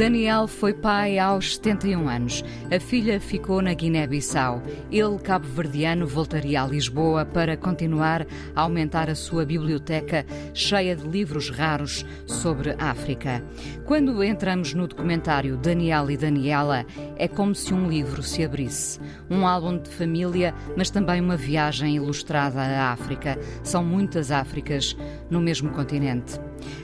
[0.00, 2.42] Daniel foi pai aos 71 anos.
[2.74, 4.62] A filha ficou na Guiné-Bissau.
[4.90, 10.24] Ele, cabo-verdiano, voltaria a Lisboa para continuar a aumentar a sua biblioteca
[10.54, 13.44] cheia de livros raros sobre África.
[13.84, 16.86] Quando entramos no documentário Daniel e Daniela,
[17.16, 18.98] é como se um livro se abrisse.
[19.28, 23.38] Um álbum de família, mas também uma viagem ilustrada à África.
[23.62, 24.96] São muitas Áfricas
[25.28, 26.40] no mesmo continente.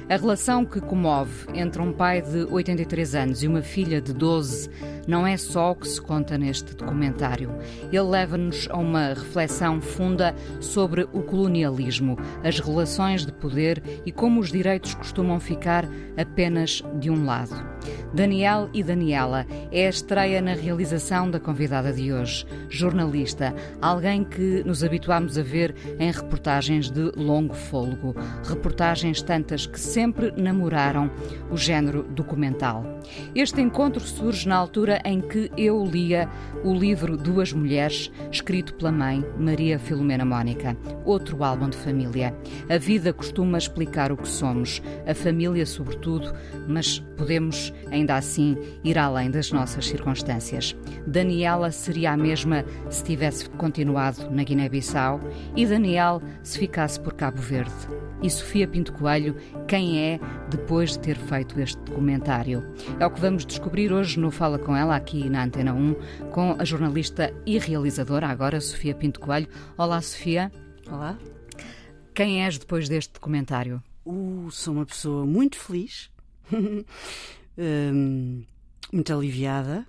[0.08, 4.70] A relação que comove entre um pai de 83 anos e uma filha de 12
[5.06, 7.54] não é só o que se conta neste documentário.
[7.92, 14.40] Ele leva-nos a uma reflexão funda sobre o colonialismo, as relações de poder e como
[14.40, 17.54] os direitos costumam ficar apenas de um lado.
[18.12, 24.62] Daniel e Daniela é a estreia na realização da convidada de hoje, jornalista, alguém que
[24.64, 31.10] nos habituámos a ver em reportagens de longo fôlego, reportagens tantas que sempre namoraram
[31.50, 32.84] o género documental.
[33.34, 36.28] Este encontro surge na altura em que eu lia
[36.64, 42.34] o livro Duas Mulheres, escrito pela mãe, Maria Filomena Mónica, outro álbum de família.
[42.68, 46.32] A vida costuma explicar o que somos, a família sobretudo,
[46.68, 50.76] mas podemos ainda assim ir além das nossas circunstâncias.
[51.06, 55.20] Daniela seria a mesma se tivesse continuado na Guiné-Bissau
[55.54, 57.72] e Daniel se ficasse por Cabo Verde.
[58.22, 59.36] E Sofia Pinto Coelho,
[59.68, 62.64] quem é depois de ter feito este documentário?
[62.98, 65.94] É o que vamos descobrir hoje no Fala Com Ela, aqui na Antena 1,
[66.30, 69.48] com a jornalista e realizadora, agora Sofia Pinto Coelho.
[69.76, 70.52] Olá, Sofia.
[70.90, 71.18] Olá.
[72.14, 73.82] Quem és depois deste documentário?
[74.04, 76.10] Uh, sou uma pessoa muito feliz,
[77.58, 78.44] um,
[78.92, 79.86] muito aliviada.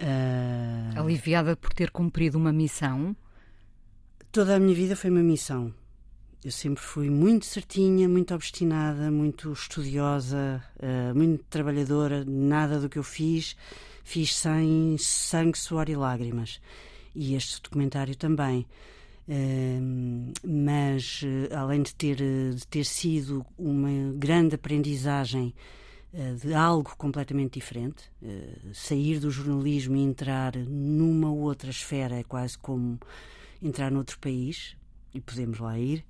[0.00, 1.00] Uh...
[1.00, 3.16] Aliviada por ter cumprido uma missão?
[4.30, 5.72] Toda a minha vida foi uma missão.
[6.44, 12.24] Eu sempre fui muito certinha, muito obstinada, muito estudiosa, uh, muito trabalhadora.
[12.26, 13.56] Nada do que eu fiz,
[14.02, 16.60] fiz sem sangue, suor e lágrimas.
[17.14, 18.66] E este documentário também.
[20.44, 25.54] Mas, uh, além de ter, de ter sido uma grande aprendizagem
[26.42, 28.04] de algo completamente diferente,
[28.74, 33.00] sair do jornalismo e entrar numa outra esfera é quase como
[33.62, 34.76] entrar noutro país,
[35.14, 36.04] e podemos lá ir.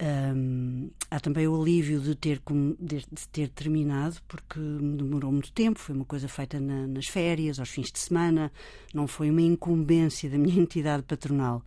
[0.00, 2.42] Um, há também o alívio de ter,
[2.80, 7.68] de ter terminado, porque demorou muito tempo, foi uma coisa feita na, nas férias, aos
[7.68, 8.50] fins de semana,
[8.92, 11.62] não foi uma incumbência da minha entidade patronal.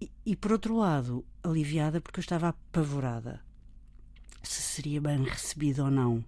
[0.00, 3.40] E, e por outro lado, aliviada porque eu estava apavorada
[4.42, 6.24] se seria bem recebido ou não.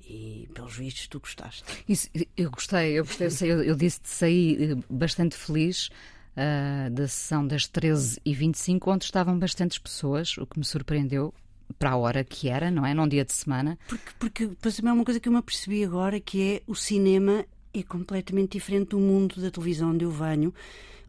[0.00, 1.64] E pelos vistos tu gostaste.
[1.86, 5.90] Isso, eu gostei, eu gostei, eu, eu disse-te saí eh, bastante feliz
[6.38, 11.34] uh, da sessão das 13h25, onde estavam bastantes pessoas, o que me surpreendeu
[11.78, 12.94] para a hora que era, não é?
[12.94, 13.78] Num dia de semana.
[13.88, 17.44] Porque, porque depois é uma coisa que eu me apercebi agora, que é o cinema
[17.74, 20.54] é completamente diferente do mundo da televisão onde eu venho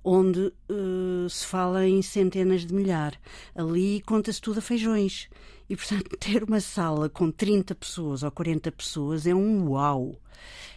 [0.04, 3.20] onde uh, se fala em centenas de milhares.
[3.56, 5.30] Ali conta-se tudo a feijões.
[5.70, 10.16] E, portanto, ter uma sala com 30 pessoas ou 40 pessoas é um uau.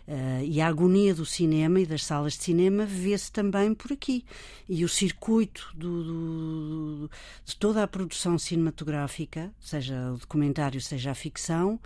[0.06, 4.24] Uh, e a agonia do cinema e das salas de cinema vê-se também por aqui.
[4.68, 7.10] E o circuito do, do,
[7.44, 11.78] de toda a produção cinematográfica, seja o documentário, seja a ficção,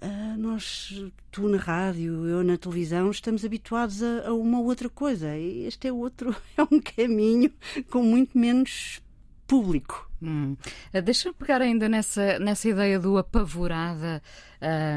[0.00, 0.94] uh, nós,
[1.32, 5.36] tu na rádio, eu na televisão, estamos habituados a, a uma outra coisa.
[5.36, 7.52] Este é outro, é um caminho
[7.90, 9.02] com muito menos
[9.48, 10.08] público.
[10.22, 10.56] Hum.
[10.94, 14.22] Uh, Deixa-me pegar ainda nessa, nessa ideia do apavorada.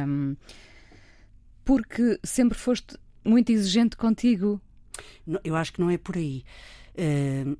[0.07, 0.35] Um
[1.65, 2.95] porque sempre foste
[3.25, 4.61] muito exigente contigo.
[5.43, 6.43] Eu acho que não é por aí.
[6.93, 7.57] Uh,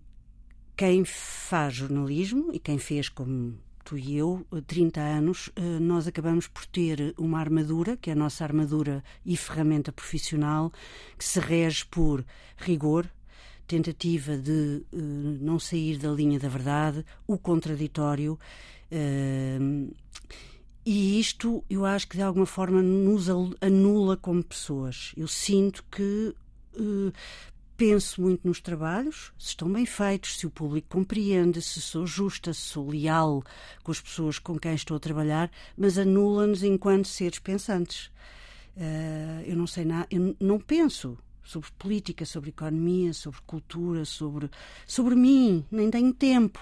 [0.77, 6.47] quem faz jornalismo e quem fez como tu e eu, 30 anos, uh, nós acabamos
[6.47, 10.71] por ter uma armadura, que é a nossa armadura e ferramenta profissional,
[11.17, 12.23] que se rege por
[12.57, 13.09] rigor,
[13.67, 14.97] tentativa de uh,
[15.41, 18.39] não sair da linha da verdade, o contraditório.
[20.85, 23.27] E isto, eu acho que de alguma forma nos
[23.59, 25.13] anula como pessoas.
[25.17, 26.35] Eu sinto que
[26.75, 27.11] uh,
[27.75, 32.53] penso muito nos trabalhos, se estão bem feitos, se o público compreende, se sou justa,
[32.53, 33.43] se sou leal
[33.83, 38.11] com as pessoas com quem estou a trabalhar, mas anula-nos enquanto seres pensantes.
[38.77, 44.49] Uh, eu não sei nada, eu não penso sobre política, sobre economia, sobre cultura, sobre,
[44.85, 46.59] sobre mim, nem tenho tempo.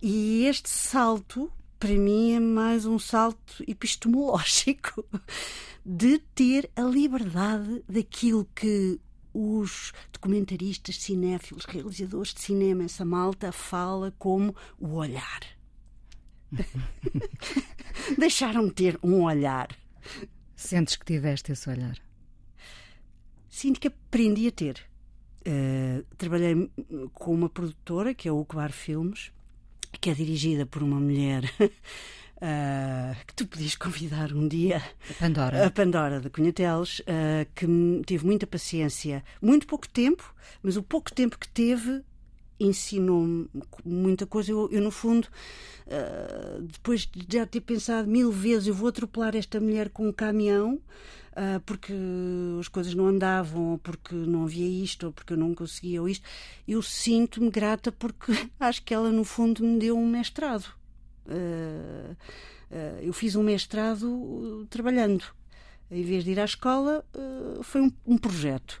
[0.00, 1.50] E este salto,
[1.82, 5.04] para mim, é mais um salto epistemológico
[5.84, 9.00] de ter a liberdade daquilo que
[9.34, 15.40] os documentaristas, cinéfilos, realizadores de cinema, essa malta fala como o olhar.
[18.16, 19.76] Deixaram-me ter um olhar.
[20.54, 21.98] Sentes que tiveste esse olhar?
[23.48, 24.86] Sinto que aprendi a ter.
[25.40, 26.70] Uh, trabalhei
[27.12, 29.32] com uma produtora, que é o Ucbar Filmes,
[30.00, 31.44] que é dirigida por uma mulher
[32.42, 34.82] Uh, que tu podias convidar um dia.
[35.08, 35.66] A Pandora.
[35.66, 37.66] A Pandora de Cunhateles, uh, que
[38.04, 42.02] teve muita paciência, muito pouco tempo, mas o pouco tempo que teve
[42.64, 43.48] ensinou-me
[43.84, 44.52] muita coisa.
[44.52, 45.26] Eu, eu no fundo,
[45.86, 50.12] uh, depois de já ter pensado mil vezes, eu vou atropelar esta mulher com um
[50.12, 50.80] caminhão.
[51.32, 51.94] Uh, porque
[52.60, 56.06] as coisas não andavam, ou porque não havia isto, ou porque eu não conseguia ou
[56.06, 56.28] isto,
[56.68, 60.66] eu sinto-me grata porque acho que ela, no fundo, me deu um mestrado.
[61.26, 62.14] Uh,
[63.00, 65.24] eu fiz um mestrado trabalhando.
[65.90, 67.04] Em vez de ir à escola,
[67.62, 68.80] foi um, um projeto.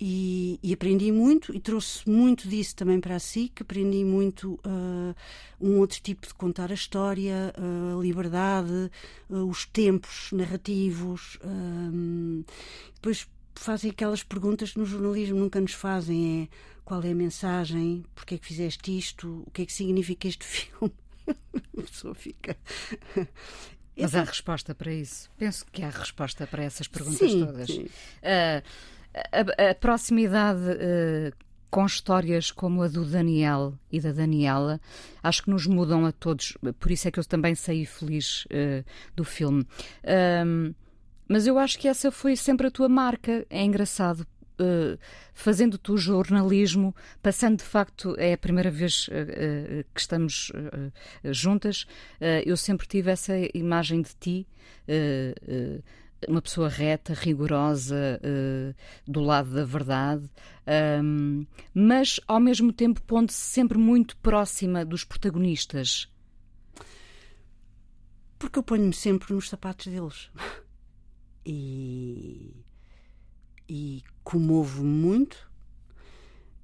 [0.00, 3.62] E, e, aprendi muito e trouxe muito disso também para a SIC.
[3.62, 5.14] Aprendi muito uh,
[5.60, 8.90] um outro tipo de contar a história, a uh, liberdade,
[9.30, 11.38] uh, os tempos narrativos.
[12.94, 16.48] depois fazem aquelas perguntas que no jornalismo nunca nos fazem: é
[16.84, 20.44] qual é a mensagem, porque é que fizeste isto, o que é que significa este
[20.44, 20.92] filme.
[21.28, 22.56] a pessoa fica.
[23.96, 25.30] Mas há resposta para isso.
[25.38, 27.68] Penso que há resposta para essas perguntas sim, todas.
[27.68, 27.84] Sim.
[27.84, 28.62] Uh,
[29.14, 31.44] a, a proximidade uh,
[31.74, 34.80] com histórias como a do Daniel e da Daniela,
[35.20, 36.56] acho que nos mudam a todos.
[36.78, 38.84] Por isso é que eu também saí feliz uh,
[39.16, 39.66] do filme.
[40.46, 40.72] Um,
[41.28, 43.44] mas eu acho que essa foi sempre a tua marca.
[43.50, 44.24] É engraçado.
[44.56, 44.96] Uh,
[45.32, 50.52] fazendo tu jornalismo, passando de facto, é a primeira vez uh, que estamos
[51.24, 51.86] juntas,
[52.46, 54.46] eu sempre tive essa imagem de ti
[56.28, 58.74] uma pessoa reta, rigorosa, uh,
[59.10, 60.28] do lado da verdade,
[61.02, 66.08] um, mas ao mesmo tempo pondo-se sempre muito próxima dos protagonistas.
[68.38, 70.30] Porque eu ponho-me sempre nos sapatos deles.
[71.46, 72.64] E,
[73.68, 75.36] e comovo muito.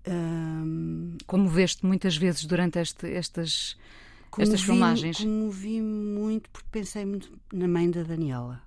[0.09, 3.77] Um, Comoveste muitas vezes durante este, estas,
[4.39, 5.19] estas filmagens?
[5.19, 8.63] Comovi muito porque pensei muito na mãe da Daniela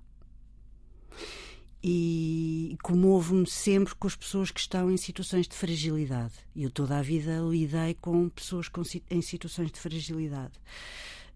[1.86, 6.32] e comovo-me sempre com as pessoas que estão em situações de fragilidade.
[6.56, 10.54] Eu toda a vida lidei com pessoas com, em situações de fragilidade.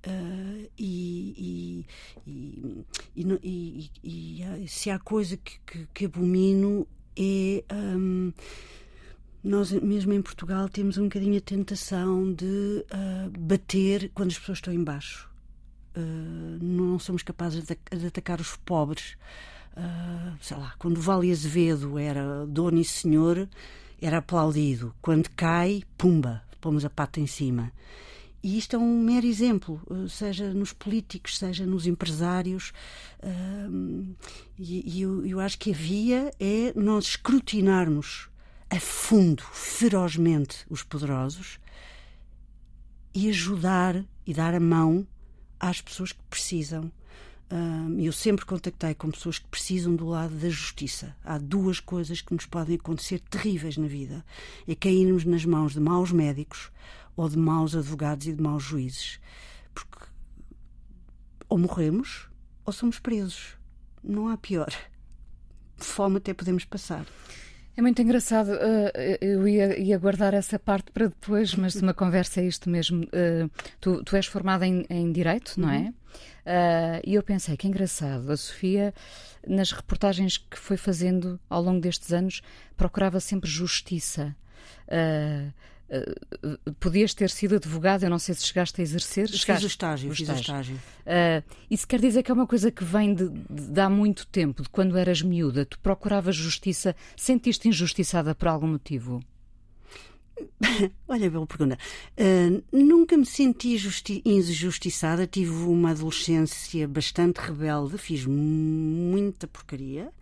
[0.07, 1.85] Uh, e,
[2.27, 2.87] e,
[3.45, 7.63] e, e, se há coisa que, que, que abomino é.
[7.71, 8.33] Um,
[9.45, 14.59] nós, mesmo em Portugal, temos um bocadinho a tentação de uh, bater quando as pessoas
[14.59, 15.31] estão embaixo.
[15.97, 19.17] Uh, não somos capazes de, de atacar os pobres.
[19.77, 23.49] Uh, sei lá, quando Vale Azevedo era dono e senhor,
[24.01, 24.95] era aplaudido.
[25.01, 27.73] Quando cai, pumba, pomos a pata em cima.
[28.43, 32.73] E isto é um mero exemplo, ah, seja nos políticos, seja nos empresários.
[33.21, 34.15] Uh,
[34.57, 38.29] e, eu acho que a via é nós escrutinarmos
[38.71, 41.59] a fundo, ferozmente, os poderosos
[43.15, 45.07] e ajudar e dar a mão
[45.59, 46.93] às pessoas que precisam
[47.99, 51.17] eu sempre contactei com pessoas que precisam do lado da justiça.
[51.25, 54.25] Há duas coisas que nos podem acontecer terríveis na vida:
[54.67, 56.71] é cairmos nas mãos de maus médicos
[57.17, 59.19] ou de maus advogados e de maus juízes.
[59.75, 60.07] Porque
[61.49, 62.29] ou morremos
[62.65, 63.57] ou somos presos.
[64.05, 64.73] Não há pior.
[65.77, 67.07] Fome até podemos passar.
[67.79, 68.49] É muito engraçado.
[68.49, 73.05] Uh, eu ia, ia, guardar essa parte para depois, mas uma conversa é isto mesmo.
[73.05, 73.49] Uh,
[73.81, 75.95] tu, tu, és formada em, em Direito, não é?
[76.45, 78.33] Uh, e eu pensei que engraçado.
[78.33, 78.93] A Sofia,
[79.47, 82.43] nas reportagens que foi fazendo ao longo destes anos,
[82.77, 84.35] procurava sempre justiça.
[84.89, 85.55] Uh,
[85.91, 89.27] Uh, podias ter sido advogado, eu não sei se chegaste a exercer.
[89.29, 90.41] Chegaste, fiz o estágio, o fiz estágio.
[90.43, 90.77] estágio.
[90.77, 94.63] Uh, isso quer dizer que é uma coisa que vem de, de, há muito tempo,
[94.63, 95.65] de quando eras miúda.
[95.65, 99.23] Tu procuravas justiça, sentiste injustiçada por algum motivo?
[101.09, 101.79] Olha, bela pergunta.
[102.19, 103.77] Uh, nunca me senti
[104.25, 105.27] injustiçada.
[105.27, 110.13] Tive uma adolescência bastante rebelde, fiz muita porcaria.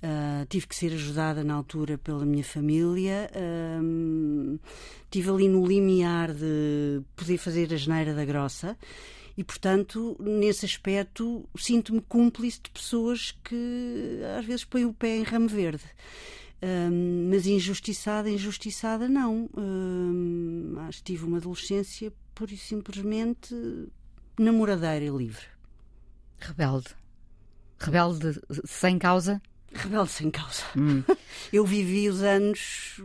[0.00, 3.28] Uh, tive que ser ajudada na altura pela minha família.
[3.34, 4.58] Uh,
[5.10, 8.76] tive ali no limiar de poder fazer a geneira da grossa.
[9.36, 15.22] E, portanto, nesse aspecto, sinto-me cúmplice de pessoas que às vezes põem o pé em
[15.22, 15.84] ramo verde.
[16.60, 19.48] Um, mas injustiçada, injustiçada não.
[19.56, 23.54] Um, acho que tive uma adolescência pura e simplesmente
[24.38, 25.46] namoradeira e livre.
[26.40, 26.88] Rebelde.
[27.78, 29.40] Rebelde sem causa?
[29.72, 30.64] Rebelde sem causa.
[30.76, 31.02] Hum.
[31.52, 33.00] Eu vivi os anos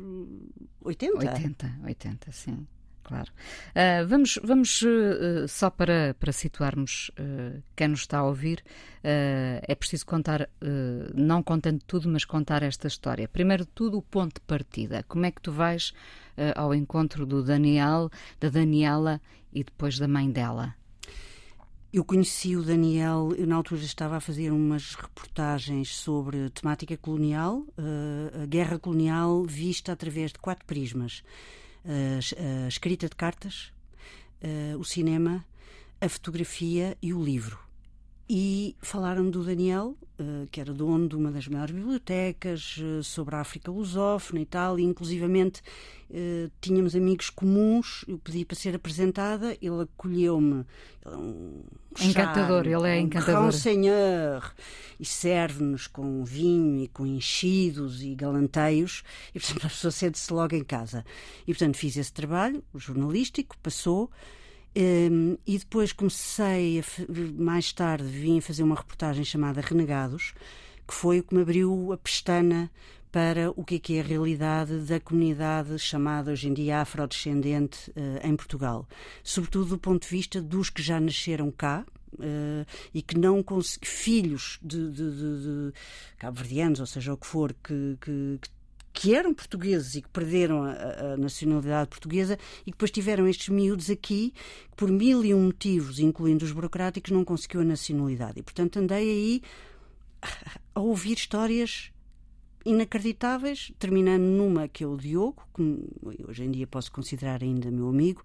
[0.82, 1.18] 80.
[1.18, 2.68] 80, 80, sim
[3.04, 3.32] claro.
[3.76, 8.64] Uh, vamos vamos uh, só para, para situarmos uh, quem nos está a ouvir,
[9.04, 10.50] é preciso contar,
[11.14, 13.28] não contando tudo, mas contar esta história.
[13.28, 15.04] Primeiro de tudo, o ponto de partida.
[15.10, 15.94] Como é que tu vais
[16.56, 19.20] ao encontro do Daniel, da Daniela
[19.52, 20.74] e depois da mãe dela?
[21.94, 27.64] Eu conheci o Daniel, eu na altura estava a fazer umas reportagens sobre temática colonial,
[28.42, 31.24] a guerra colonial vista através de quatro prismas
[31.86, 33.72] a, escrita de cartas,
[34.80, 35.46] o cinema,
[36.02, 37.60] a fotografia e o livro.
[38.30, 39.98] E falaram do Daniel,
[40.50, 44.84] que era dono de uma das maiores bibliotecas sobre a África lusófona e tal, e
[44.84, 45.62] inclusivamente
[46.62, 50.66] tínhamos amigos comuns, eu pedi para ser apresentada, ele acolheu-me.
[51.06, 51.64] Ele é um
[52.00, 53.44] encantador, charme, ele é encantador.
[53.44, 54.56] Um senhor,
[54.98, 59.04] e serve-nos com vinho e com enchidos e galanteios,
[59.36, 61.04] e portanto a pessoa sente-se logo em casa.
[61.46, 64.10] E portanto fiz esse trabalho jornalístico, passou.
[64.76, 66.84] Um, e depois comecei,
[67.38, 70.34] mais tarde, vim fazer uma reportagem chamada Renegados,
[70.88, 72.72] que foi o que me abriu a pestana
[73.12, 77.92] para o que é, que é a realidade da comunidade chamada hoje em dia afrodescendente
[77.92, 78.88] uh, em Portugal.
[79.24, 82.64] Sobretudo do ponto de vista dos que já nasceram cá, Uh,
[82.94, 83.44] e que não
[83.82, 85.74] filhos de, de, de, de
[86.20, 88.50] cabo-verdianos, ou seja, o que for, que, que, que
[88.94, 93.50] que eram portugueses e que perderam a, a, nacionalidade portuguesa e que depois tiveram estes
[93.50, 94.32] miúdos aqui
[94.70, 98.40] que por mil e um motivos, incluindo os burocráticos, não conseguiu a nacionalidade.
[98.40, 99.42] E, portanto, andei aí
[100.76, 101.92] a ouvir histórias
[102.66, 107.90] inacreditáveis, terminando numa que é o Diogo, que hoje em dia posso considerar ainda meu
[107.90, 108.24] amigo,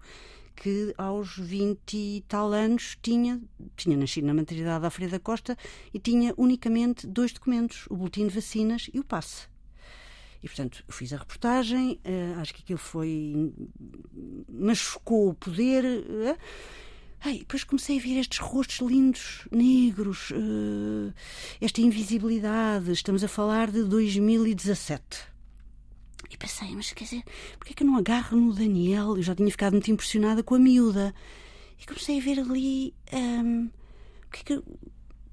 [0.55, 3.41] que aos 20 e tal anos tinha,
[3.75, 5.57] tinha nascido na maternidade da Freira da Costa
[5.93, 9.47] e tinha unicamente dois documentos, o boletim de vacinas e o passe.
[10.41, 13.53] E, portanto, fiz a reportagem, uh, acho que aquilo foi.
[14.47, 15.83] machucou o poder.
[15.85, 16.37] Uh,
[17.39, 21.13] depois comecei a ver estes rostos lindos, negros, uh,
[21.59, 22.91] esta invisibilidade.
[22.91, 25.27] Estamos a falar de 2017.
[26.29, 27.23] E pensei, mas quer dizer,
[27.57, 29.17] porquê é que eu não agarro no Daniel?
[29.17, 31.13] Eu já tinha ficado muito impressionada com a miúda.
[31.81, 32.93] E comecei a ver ali.
[33.11, 33.69] Um, ehm,
[34.31, 34.63] que que,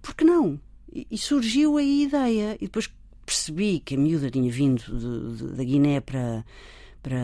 [0.00, 0.60] por que não?
[0.92, 2.56] E, e surgiu a ideia.
[2.60, 2.90] E depois
[3.26, 4.82] percebi que a miúda tinha vindo
[5.54, 6.44] da Guiné para,
[7.02, 7.18] para,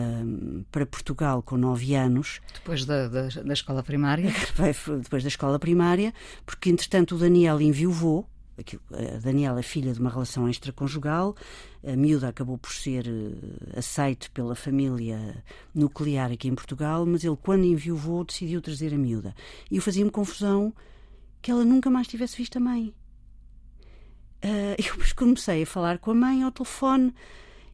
[0.69, 2.41] para Portugal com 9 anos.
[2.53, 4.31] Depois da, da, da, escola primária?
[5.01, 6.13] Depois da escola primária,
[6.45, 8.27] porque entretanto o Daniel enviuvou.
[8.91, 11.35] A Daniela é filha de uma relação extraconjugal,
[11.83, 15.43] a miúda acabou por ser eh, aceito pela família
[15.73, 19.33] nuclear aqui em Portugal, mas ele, quando enviuvou, decidiu trazer a miúda.
[19.71, 20.71] E eu fazia-me confusão
[21.41, 22.93] que ela nunca mais tivesse visto a mãe.
[24.43, 27.13] Uh, eu depois comecei a falar com a mãe ao telefone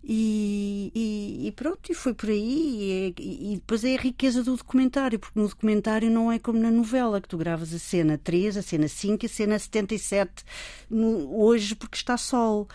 [0.03, 3.13] e, e, e pronto, e foi por aí.
[3.17, 6.71] E, e, depois é a riqueza do documentário, porque no documentário não é como na
[6.71, 10.43] novela, que tu gravas a cena 3, a cena 5 e a cena 77
[10.89, 12.67] no, hoje porque está sol.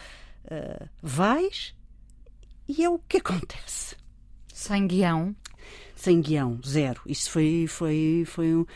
[0.44, 1.74] Uh, vais
[2.68, 3.96] e é o que acontece.
[4.52, 5.34] Sem guião?
[5.96, 7.00] Sem guião, zero.
[7.06, 8.66] Isso foi, foi, foi um.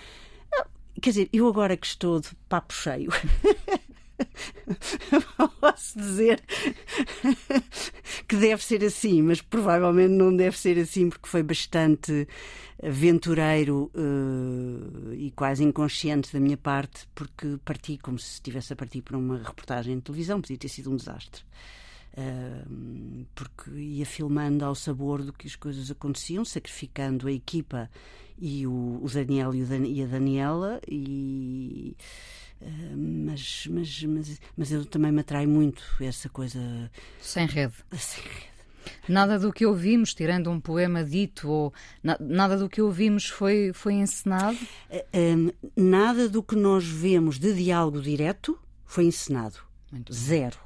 [1.00, 3.10] Quer dizer, eu agora que estou de papo cheio.
[5.60, 6.42] posso dizer
[8.26, 12.26] que deve ser assim, mas provavelmente não deve ser assim porque foi bastante
[12.82, 19.02] aventureiro uh, e quase inconsciente da minha parte, porque parti como se estivesse a partir
[19.02, 21.42] para uma reportagem de televisão, podia ter sido um desastre.
[22.16, 27.88] Uh, porque ia filmando ao sabor do que as coisas aconteciam, sacrificando a equipa
[28.40, 31.96] e o, o Daniel e, o Dan, e a Daniela e
[32.60, 36.90] Uh, mas, mas, mas, mas eu também me atrai muito essa coisa.
[37.20, 37.74] Sem rede.
[37.96, 38.48] Sem rede.
[39.08, 41.72] Nada do que ouvimos, tirando um poema dito, ou
[42.02, 44.58] na, nada do que ouvimos foi, foi encenado?
[44.90, 49.58] Uh, nada do que nós vemos de diálogo direto foi encenado.
[49.90, 50.58] Muito Zero.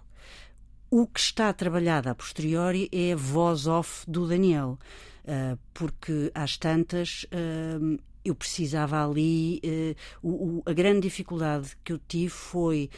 [0.91, 4.79] O que está trabalhado a posteriori é a voz off do Daniel.
[5.25, 9.61] Uh, porque às tantas uh, eu precisava ali.
[10.23, 12.91] Uh, o, a grande dificuldade que eu tive foi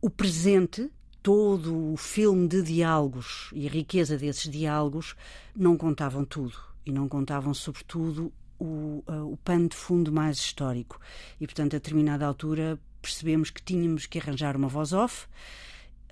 [0.00, 0.90] o presente,
[1.22, 5.16] todo o filme de diálogos e a riqueza desses diálogos
[5.54, 6.54] não contavam tudo.
[6.84, 11.00] E não contavam, sobretudo, o, uh, o pano de fundo mais histórico.
[11.40, 15.26] E, portanto, a determinada altura percebemos que tínhamos que arranjar uma voz off.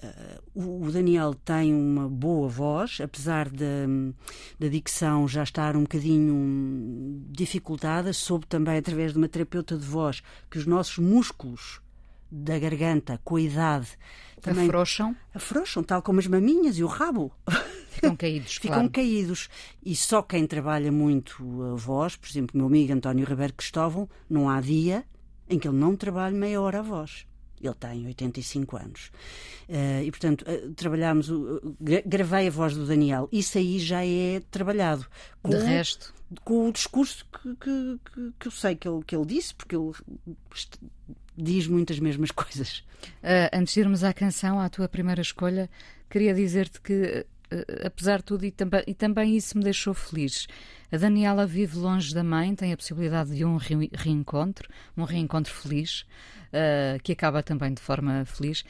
[0.03, 3.87] Uh, o Daniel tem uma boa voz, apesar da,
[4.59, 10.23] da dicção já estar um bocadinho dificultada, soube também, através de uma terapeuta de voz,
[10.51, 11.81] que os nossos músculos
[12.31, 13.89] da garganta, com a idade,
[14.41, 15.17] também afrouxam.
[15.33, 17.33] Afrouxam, tal como as maminhas e o rabo.
[17.89, 18.91] Ficam caídos, Ficam claro.
[18.91, 19.49] caídos.
[19.85, 24.51] E só quem trabalha muito a voz, por exemplo, meu amigo António Ribeiro Cristóvão, não
[24.51, 25.05] há dia
[25.49, 27.27] em que ele não trabalhe meia hora a voz.
[27.67, 29.11] Ele tem 85 anos.
[29.69, 33.29] Uh, e, portanto, uh, trabalhámos, uh, gravei a voz do Daniel.
[33.33, 35.07] Isso aí já é trabalhado.
[35.43, 36.13] Com, De resto.
[36.45, 39.77] Com o discurso que, que, que, que eu sei que ele, que ele disse, porque
[39.77, 39.93] ele
[41.37, 42.85] diz muitas mesmas coisas.
[43.23, 45.71] Uh, antes de irmos à canção, à tua primeira escolha,
[46.11, 47.27] queria dizer-te que,
[47.85, 50.47] apesar de tudo, e, tam e, também isso me deixou feliz.
[50.91, 55.53] A Daniela vive longe da mãe, tem a possibilidade de um re reencontro, um reencontro
[55.53, 56.07] feliz,
[56.49, 58.65] uh, que acaba também de forma feliz.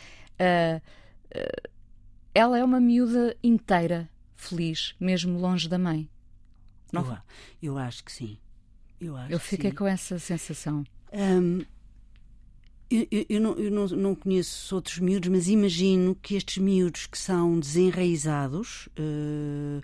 [2.34, 6.08] ela é uma miúda inteira, feliz, mesmo longe da mãe.
[6.92, 7.06] Não?
[7.62, 8.38] Eu, eu acho que sim.
[9.00, 9.76] Eu, acho eu fiquei sim.
[9.76, 10.84] com essa sensação.
[11.12, 11.64] Um,
[13.10, 17.58] eu, eu, não, eu não, conheço outros miúdos, mas imagino que estes miúdos que são
[17.58, 19.82] desenraizados uh,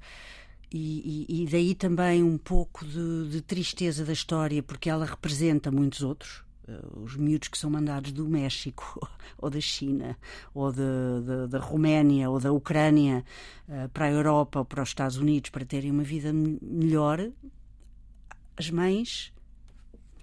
[0.72, 5.70] e, e, e, daí também um pouco de, de, tristeza da história, porque ela representa
[5.70, 6.44] muitos outros.
[6.68, 9.00] Uh, os miúdos que são mandados do México,
[9.36, 10.16] ou da China,
[10.54, 13.24] ou da Roménia, ou da Ucrânia
[13.68, 17.28] uh, para a Europa ou para os Estados Unidos para terem uma vida melhor,
[18.56, 19.32] as mães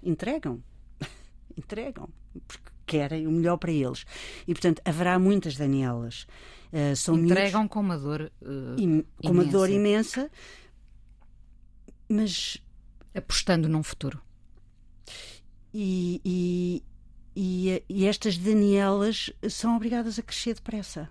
[0.01, 0.63] entregam.
[1.58, 2.08] entregam.
[2.48, 4.06] Porque querem o melhor para eles.
[4.48, 6.25] E, portanto, haverá muitas Danielas.
[6.72, 10.29] Uh, são Entregam miúdos, com uma dor uh, Com uma dor imensa,
[12.10, 12.58] mas...
[13.13, 14.22] Apostando num futuro.
[15.74, 16.84] E, e,
[17.36, 21.10] e, e estas Danielas são obrigadas a crescer depressa.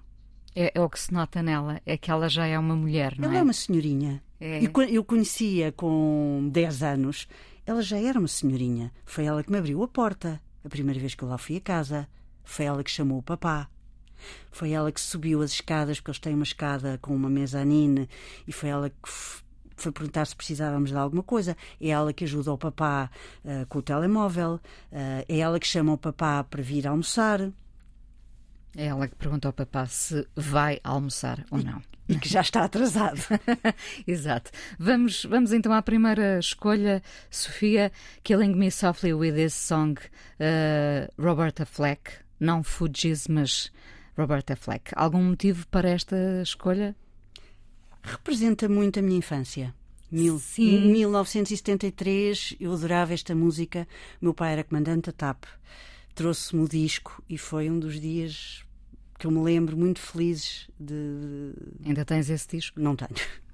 [0.55, 3.25] É, é, o que se nota nela, é que ela já é uma mulher, não
[3.25, 3.37] ela é?
[3.37, 4.23] Ela é uma senhorinha.
[4.41, 4.61] É.
[4.65, 7.29] Eu, eu conhecia com 10 anos,
[7.67, 8.91] ela já era uma senhorinha.
[9.05, 10.41] Foi ela que me abriu a porta.
[10.67, 12.09] A primeira vez que eu lá fui a casa,
[12.43, 13.71] foi ela que chamou o papá.
[14.51, 18.09] Foi ela que subiu as escadas, porque eles têm uma escada com uma mezanine,
[18.49, 19.09] e foi ela que
[19.77, 21.57] foi perguntar se precisávamos de alguma coisa.
[21.81, 23.09] É ela que ajuda o papá
[23.45, 24.61] uh, com o telemóvel, uh,
[25.29, 27.41] é ela que chama o papá para vir almoçar.
[28.77, 31.81] É ela que pergunta ao papá se vai almoçar ou não.
[32.09, 33.21] E que já está atrasado.
[34.07, 34.51] Exato.
[34.79, 37.91] Vamos, vamos então à primeira escolha, Sofia.
[38.23, 42.13] Killing Me Softly with This Song, uh, Roberta Fleck.
[42.39, 43.73] Não Fugis, mas
[44.17, 44.93] Roberta Fleck.
[44.95, 46.95] Algum motivo para esta escolha?
[48.03, 49.75] Representa muito a minha infância.
[50.11, 50.93] Mil, Sim.
[50.93, 53.89] 1973, eu adorava esta música.
[54.21, 55.45] meu pai era comandante da TAP.
[56.15, 58.66] Trouxe-me o disco e foi um dos dias
[59.19, 61.53] que eu me lembro muito felizes de.
[61.85, 62.81] Ainda tens esse disco?
[62.81, 63.11] Não tenho.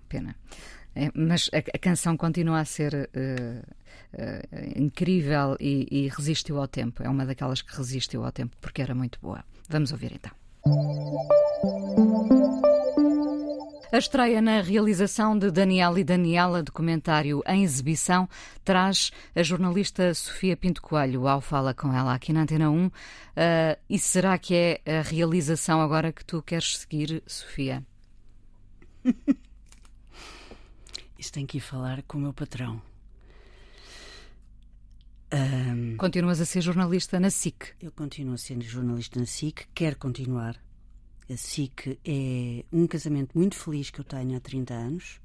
[0.09, 0.37] Pena.
[0.95, 3.63] É, mas a, a, canção continua a ser uh,
[4.13, 7.03] uh, incrível e, e resistiu ao tempo.
[7.03, 9.43] É uma daquelas que resistiu ao tempo porque era muito boa.
[9.69, 10.33] Vamos ouvir então.
[13.93, 18.27] A estreia na realização de Daniel e Daniela, documentário em exibição,
[18.65, 22.87] traz a jornalista Sofia Pinto Coelho ao Fala com ela aqui na Antena 1.
[22.87, 22.91] Uh,
[23.91, 27.85] e será que é a realização agora que tu queres seguir, Sofia?
[31.19, 32.81] Isso tem que ir falar com o meu patrão.
[35.35, 37.75] Um, Continuas a ser jornalista na SIC?
[37.79, 40.59] Eu continuo a ser jornalista na SIC, quero continuar
[41.31, 45.21] a SIC é um casamento muito feliz que eu tenho há 30 anos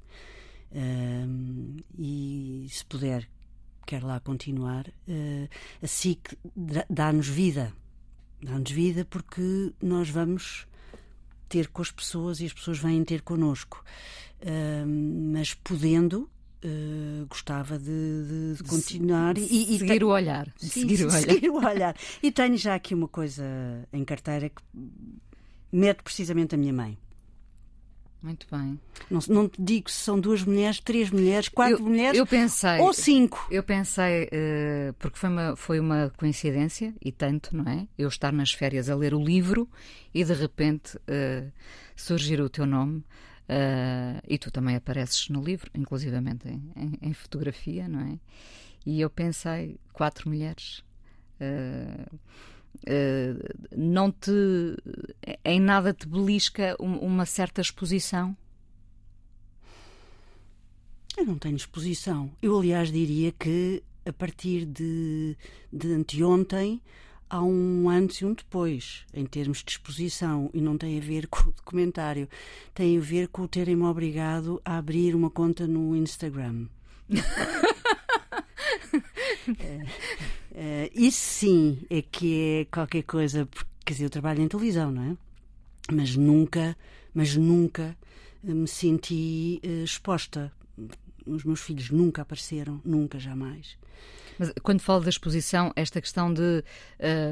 [0.72, 3.28] um, e, se puder,
[3.86, 4.86] quero lá continuar.
[5.08, 5.48] Uh,
[5.82, 6.36] a SIC
[6.88, 7.72] dá-nos vida.
[8.42, 10.66] Dá-nos vida porque nós vamos
[11.48, 13.82] ter com as pessoas e as pessoas vêm ter connosco.
[15.32, 16.30] Mas podendo,
[16.64, 20.52] uh, gostava de, de continuar e, e seguir o olhar.
[20.56, 21.20] Sim, seguir, o olhar.
[21.20, 21.96] seguir o olhar.
[22.22, 23.44] E tenho já aqui uma coisa
[23.92, 24.62] em carteira que
[25.72, 26.98] mete precisamente a minha mãe.
[28.20, 28.80] Muito bem.
[29.08, 32.78] Não, não te digo se são duas mulheres, três mulheres, quatro eu, mulheres eu pensei,
[32.80, 33.46] ou cinco.
[33.48, 37.86] Eu pensei, uh, porque foi uma, foi uma coincidência, e tanto, não é?
[37.96, 39.68] Eu estar nas férias a ler o livro
[40.12, 41.52] e de repente uh,
[41.94, 43.04] surgir o teu nome.
[43.48, 48.18] Uh, e tu também apareces no livro, inclusivamente em, em, em, fotografia, não é?
[48.84, 50.84] E eu pensei, quatro mulheres.
[51.40, 52.18] Uh,
[53.76, 54.30] não te.
[55.44, 58.36] em nada te belisca uma certa exposição?
[61.16, 62.30] Eu não tenho exposição.
[62.40, 65.36] Eu, aliás, diria que a partir de,
[65.72, 66.80] de anteontem
[67.28, 71.26] há um antes e um depois, em termos de exposição, e não tem a ver
[71.26, 72.28] com o documentário,
[72.74, 76.66] tem a ver com o terem-me obrigado a abrir uma conta no Instagram.
[79.58, 79.86] é,
[80.60, 84.90] é, isso sim é que é qualquer coisa, porque quer dizer, eu trabalho em televisão,
[84.90, 85.16] não é?
[85.92, 86.76] Mas nunca,
[87.14, 87.96] mas nunca
[88.42, 90.50] me senti uh, exposta.
[91.24, 93.78] Os meus filhos nunca apareceram, nunca, jamais.
[94.36, 96.64] Mas quando falo da exposição, esta questão de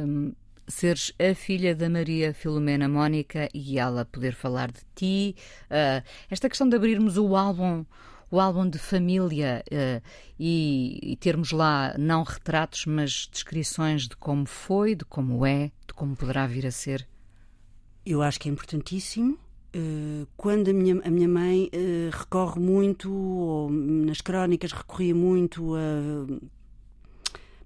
[0.06, 0.32] um,
[0.68, 5.34] seres a filha da Maria Filomena Mónica e ela poder falar de ti,
[5.64, 7.84] uh, esta questão de abrirmos o álbum
[8.30, 10.02] o álbum de família uh,
[10.38, 15.94] e, e, termos lá não retratos, mas descrições de como foi, de como é, de
[15.94, 17.06] como poderá vir a ser?
[18.04, 19.38] Eu acho que é importantíssimo.
[19.74, 25.74] Uh, quando a minha, a minha mãe uh, recorre muito, ou nas crónicas recorria muito
[25.76, 26.56] a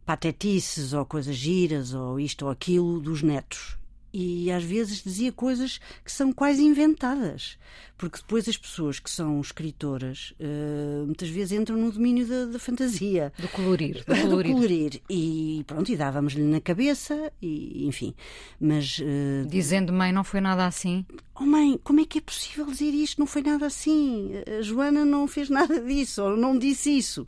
[0.04, 3.79] patetices ou coisas giras ou isto ou aquilo dos netos.
[4.12, 7.56] E às vezes dizia coisas que são quase inventadas,
[7.96, 12.58] porque depois as pessoas que são escritoras uh, muitas vezes entram no domínio da, da
[12.58, 13.32] fantasia.
[13.38, 14.04] Do colorir.
[14.04, 14.52] Do colorir.
[14.52, 15.02] do colorir.
[15.08, 18.14] E pronto, e dávamos-lhe na cabeça, e enfim.
[18.60, 18.98] Mas.
[18.98, 21.04] Uh, Dizendo, mãe, não foi nada assim?
[21.34, 23.18] Oh, mãe, como é que é possível dizer isto?
[23.18, 24.32] Não foi nada assim.
[24.58, 27.26] A Joana não fez nada disso, ou não disse isso.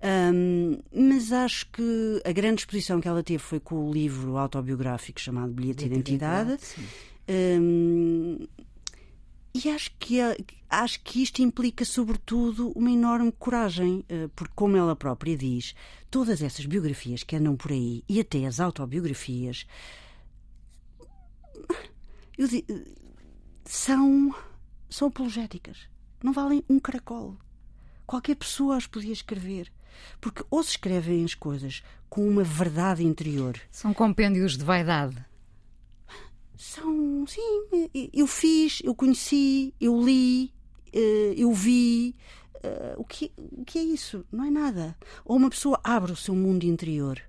[0.00, 5.20] Um, mas acho que a grande exposição que ela teve foi com o livro autobiográfico
[5.20, 6.56] chamado Bilhete de Identidade.
[7.28, 8.46] Um,
[9.54, 10.18] e acho que,
[10.70, 15.74] acho que isto implica, sobretudo, uma enorme coragem, eh, porque, como ela própria diz,
[16.10, 19.66] todas essas biografias que andam por aí, e até as autobiografias,
[23.64, 24.32] são,
[24.88, 25.88] são apologéticas.
[26.22, 27.36] Não valem um caracol.
[28.06, 29.72] Qualquer pessoa as podia escrever.
[30.20, 33.60] Porque ou se escrevem as coisas com uma verdade interior.
[33.70, 35.16] São compêndios de vaidade.
[36.56, 40.52] São, sim, eu fiz, eu conheci, eu li,
[40.92, 42.16] eh, eu vi.
[42.62, 44.24] Eh, o que, o que é isso?
[44.32, 44.96] Não é nada.
[45.24, 47.22] Ou uma pessoa abre o seu mundo interior.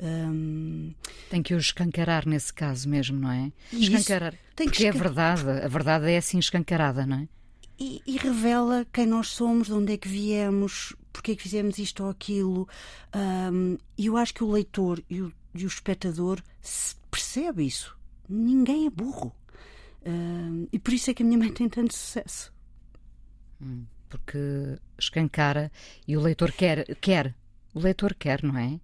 [0.00, 0.92] Um...
[1.30, 3.52] Tem que o escancarar nesse caso mesmo, não é?
[3.72, 4.34] Escancarar.
[4.54, 4.98] Tem que porque escan...
[4.98, 7.28] é verdade, a verdade é assim escancarada, não é?
[7.78, 11.78] E, e, revela quem nós somos, de onde é que viemos, porque é que fizemos
[11.78, 12.68] isto ou aquilo.
[13.96, 16.42] E eu acho que o leitor e o, e o espectador
[17.10, 17.96] percebe isso.
[18.28, 19.34] Ninguém é burro.
[20.70, 22.52] E por isso é que a minha mãe tem tanto sucesso.
[23.62, 24.38] Hum, porque
[24.98, 25.72] escancara
[26.06, 27.34] e o leitor quer, quer.
[27.72, 28.78] O leitor quer, não é?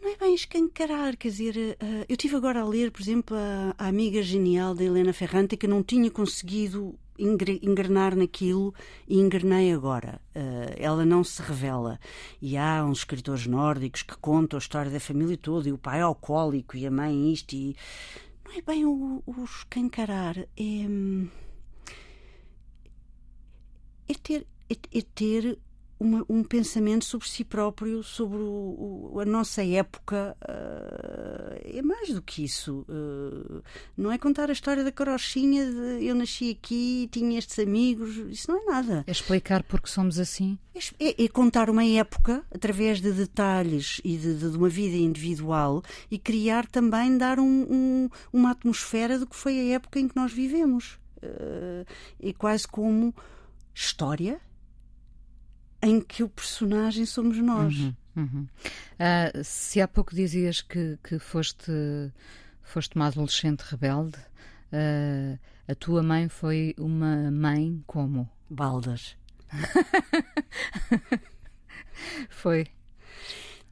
[0.00, 3.74] Não é bem escancarar, quer dizer, uh, eu tive agora a ler, por exemplo, a,
[3.76, 8.74] a amiga genial da Helena Ferrante que não tinha conseguido engrenar naquilo
[9.06, 10.20] e engrenei agora.
[10.34, 11.98] Uh, ela não se revela.
[12.40, 15.98] E há uns escritores nórdicos que contam a história da família toda, e o pai
[15.98, 17.76] é alcoólico, e a mãe isto, e.
[18.44, 20.48] Não é bem o, o escancarar, é.
[24.08, 25.58] É ter, é, é ter
[25.98, 30.36] uma, um pensamento sobre si próprio, sobre o, o, a nossa época.
[30.42, 32.86] Uh, é mais do que isso.
[32.88, 33.62] Uh,
[33.96, 38.16] não é contar a história da carochinha de eu nasci aqui tinha estes amigos.
[38.16, 39.04] Isso não é nada.
[39.06, 40.58] É explicar porque somos assim?
[41.00, 45.82] É, é contar uma época através de detalhes e de, de, de, uma vida individual
[46.10, 50.14] e criar também, dar um, um, uma atmosfera do que foi a época em que
[50.14, 50.98] nós vivemos.
[51.20, 51.84] Uh,
[52.22, 53.12] é quase como
[53.74, 54.40] história
[55.82, 57.76] em que o personagem somos nós.
[57.76, 58.42] Uhum, uhum.
[58.42, 61.72] Uh, se há pouco dizias que, que foste,
[62.62, 64.18] foste uma adolescente rebelde,
[64.72, 65.38] uh,
[65.68, 68.28] a tua mãe foi uma mãe como?
[68.50, 69.16] Baldas.
[72.30, 72.66] foi.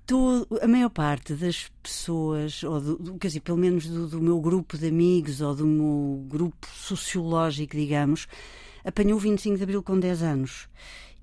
[0.06, 4.40] Todo, a maior parte das pessoas, ou do, quer dizer, pelo menos do, do meu
[4.40, 8.28] grupo de amigos ou do meu grupo sociológico, digamos,
[8.84, 10.68] apanhou o 25 de Abril com 10 anos.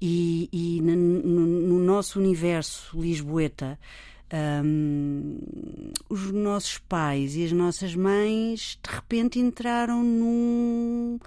[0.06, 3.80] E, e no, no, nosso universo lisboeta,
[4.62, 5.40] um,
[6.10, 11.18] os nossos pais e as nossas mães de repente entraram num.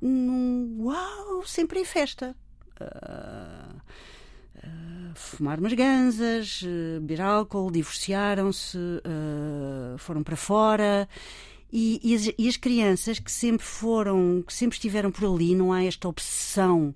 [0.00, 2.36] num uau, sempre em festa.
[2.80, 3.80] Uh,
[5.16, 6.62] fumar umas ganzas,
[7.00, 11.08] beber álcool, divorciaram-se, uh, foram para fora.
[11.72, 15.72] E, e, as, e, as, crianças que sempre foram, que sempre estiveram por ali, não
[15.72, 16.94] há esta obsessão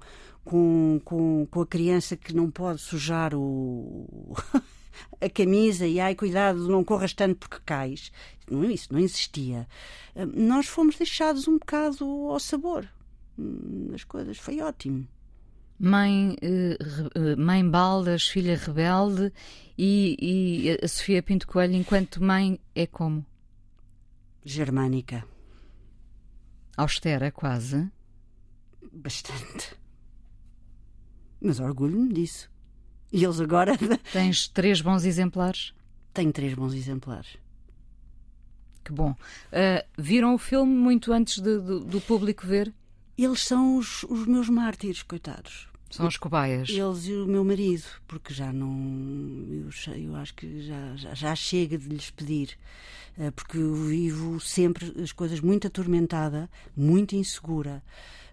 [0.48, 4.34] com, com, com a criança que não pode sujar o,
[5.20, 8.10] a camisa e ai, cuidado, não corras tanto porque cais.
[8.50, 9.68] Não, isso não existia.
[10.16, 12.88] Hum, nós fomos deixados um bocado ao sabor
[13.38, 14.38] hum, das coisas.
[14.38, 15.06] Foi ótimo.
[15.78, 19.30] Mãe, uh, mãe Baldas, filha rebelde
[19.76, 23.24] e, e a Sofia Pinto Coelho, enquanto mãe, é como?
[24.42, 25.26] Germânica.
[26.74, 27.86] Austera, quase?
[28.90, 29.76] Bastante.
[31.40, 32.50] Mas orgulho-me disso.
[33.12, 33.76] E eles agora.
[34.12, 35.72] Tens três bons exemplares?
[36.12, 37.38] Tenho três bons exemplares.
[38.84, 39.10] Que bom.
[39.10, 42.72] Uh, viram o filme muito antes de, de, do público ver?
[43.16, 45.68] Eles são os, os meus mártires, coitados.
[45.90, 46.68] São os cobaias.
[46.68, 48.70] Eles e o meu marido, porque já não.
[49.50, 52.58] Eu, eu acho que já, já, já, chega de lhes pedir.
[53.16, 57.82] Uh, porque eu vivo sempre as coisas muito atormentada, muito insegura,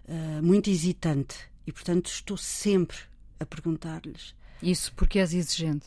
[0.06, 1.36] uh, muito hesitante.
[1.66, 2.96] E, portanto, estou sempre
[3.40, 4.34] a perguntar-lhes.
[4.62, 5.86] Isso porque és exigente?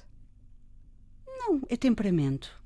[1.26, 2.60] Não, é temperamento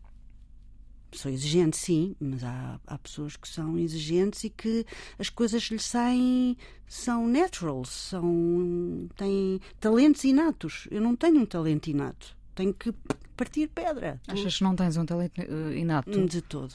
[1.18, 4.86] sou exigente, sim, mas há, há pessoas que são exigentes e que
[5.18, 10.88] as coisas lhes saem, são naturals, são, têm talentos inatos.
[10.92, 12.94] Eu não tenho um talento inato, tenho que
[13.36, 14.22] partir pedra.
[14.28, 16.26] Achas que não tens um talento uh, inato?
[16.28, 16.74] De todo.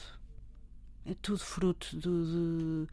[1.05, 2.85] É tudo fruto do.
[2.85, 2.91] De...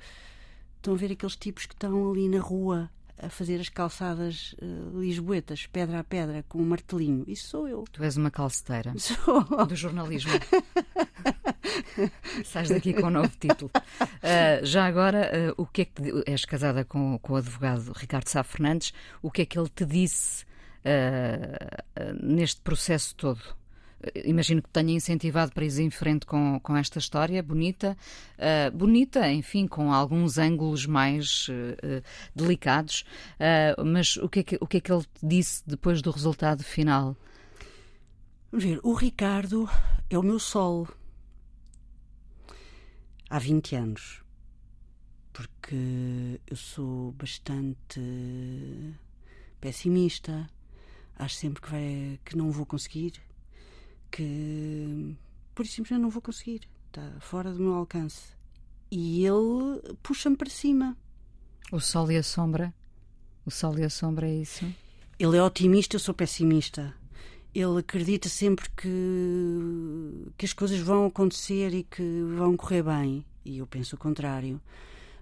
[0.76, 5.00] Estão a ver aqueles tipos que estão ali na rua a fazer as calçadas uh,
[5.00, 7.24] lisboetas, pedra a pedra, com um martelinho.
[7.26, 7.84] Isso sou eu.
[7.90, 8.92] Tu és uma calceteira.
[8.98, 9.66] Sou.
[9.66, 10.32] Do jornalismo.
[12.44, 13.70] Sais daqui com um novo título.
[13.74, 16.22] Uh, já agora, uh, o que é que te...
[16.26, 18.92] és casada com, com o advogado Ricardo Sá Fernandes?
[19.22, 20.44] O que é que ele te disse
[22.22, 23.42] neste processo todo?
[24.24, 27.96] Imagino que tenha incentivado para ir em frente com, com esta história bonita,
[28.38, 32.02] uh, bonita, enfim, com alguns ângulos mais uh,
[32.34, 33.04] delicados.
[33.40, 36.62] Uh, mas o que, é que, o que é que ele disse depois do resultado
[36.62, 37.16] final?
[38.50, 39.68] Vamos ver, o Ricardo
[40.08, 40.88] é o meu sol.
[43.28, 44.22] Há 20 anos.
[45.32, 48.00] Porque eu sou bastante
[49.60, 50.48] pessimista.
[51.18, 53.25] Acho sempre que, vai, que não vou conseguir
[54.10, 55.16] que
[55.54, 58.34] por isso simplesmente não vou conseguir, está fora do meu alcance.
[58.90, 60.96] E ele puxa-me para cima.
[61.72, 62.74] O sol e a sombra?
[63.44, 64.64] O sol e a sombra é isso?
[65.18, 66.94] Ele é otimista, eu sou pessimista.
[67.54, 73.24] Ele acredita sempre que, que as coisas vão acontecer e que vão correr bem.
[73.44, 74.60] E eu penso o contrário.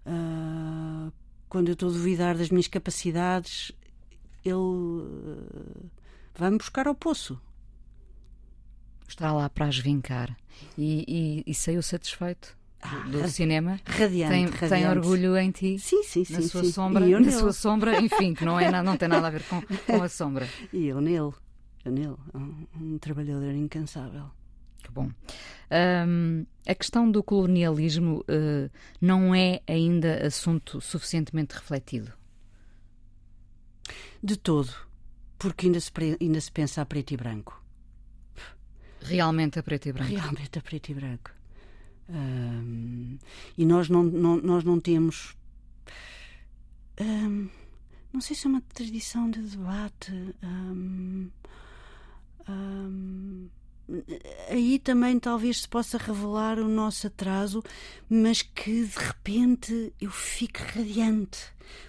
[0.04, 1.12] Uh,
[1.48, 3.70] quando eu estou a duvidar das minhas capacidades,
[4.44, 5.90] ele uh,
[6.34, 7.40] vai-me buscar ao poço
[9.14, 10.36] está lá para as vincar
[10.76, 12.56] e, e, e saiu satisfeito
[13.06, 13.80] do, do cinema.
[13.86, 14.68] Radiante tem, radiante.
[14.68, 15.78] tem orgulho em ti?
[15.78, 16.34] Sim, sim, sim.
[16.34, 16.72] Na sua sim.
[16.72, 20.02] sombra, na sua sombra, enfim, que não, é, não tem nada a ver com, com
[20.02, 20.48] a sombra.
[20.72, 21.32] E eu nele,
[21.84, 24.30] eu nele, um, um trabalhador incansável.
[24.82, 25.08] Que bom.
[26.06, 32.12] Um, a questão do colonialismo uh, não é ainda assunto suficientemente refletido?
[34.22, 34.72] De todo,
[35.38, 37.63] porque ainda se, ainda se pensa a preto e branco.
[39.04, 40.10] Realmente a preto e branco.
[40.10, 41.30] Realmente a preto e branco.
[42.08, 43.18] Um,
[43.56, 45.36] e nós não, não, nós não temos.
[47.00, 47.48] Um,
[48.12, 50.12] não sei se é uma tradição de debate.
[50.42, 51.30] Um,
[54.48, 57.62] aí também talvez se possa revelar o nosso atraso,
[58.08, 61.38] mas que de repente eu fique radiante,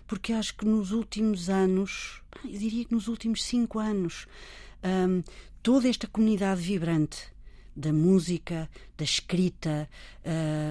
[0.07, 4.27] porque acho que nos últimos anos, eu diria que nos últimos cinco anos,
[4.83, 5.23] um,
[5.65, 7.17] toda esta comunidade vibrante
[7.75, 9.89] da música, da escrita,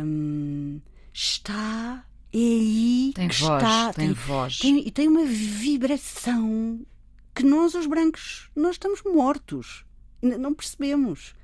[0.06, 0.80] um,
[1.12, 4.58] está é aí tem que voz, está tem, tem voz.
[4.58, 6.86] tem, tem uma vibração
[7.34, 9.84] que nós os brancos nós estamos mortos.
[10.22, 11.34] Não percebemos.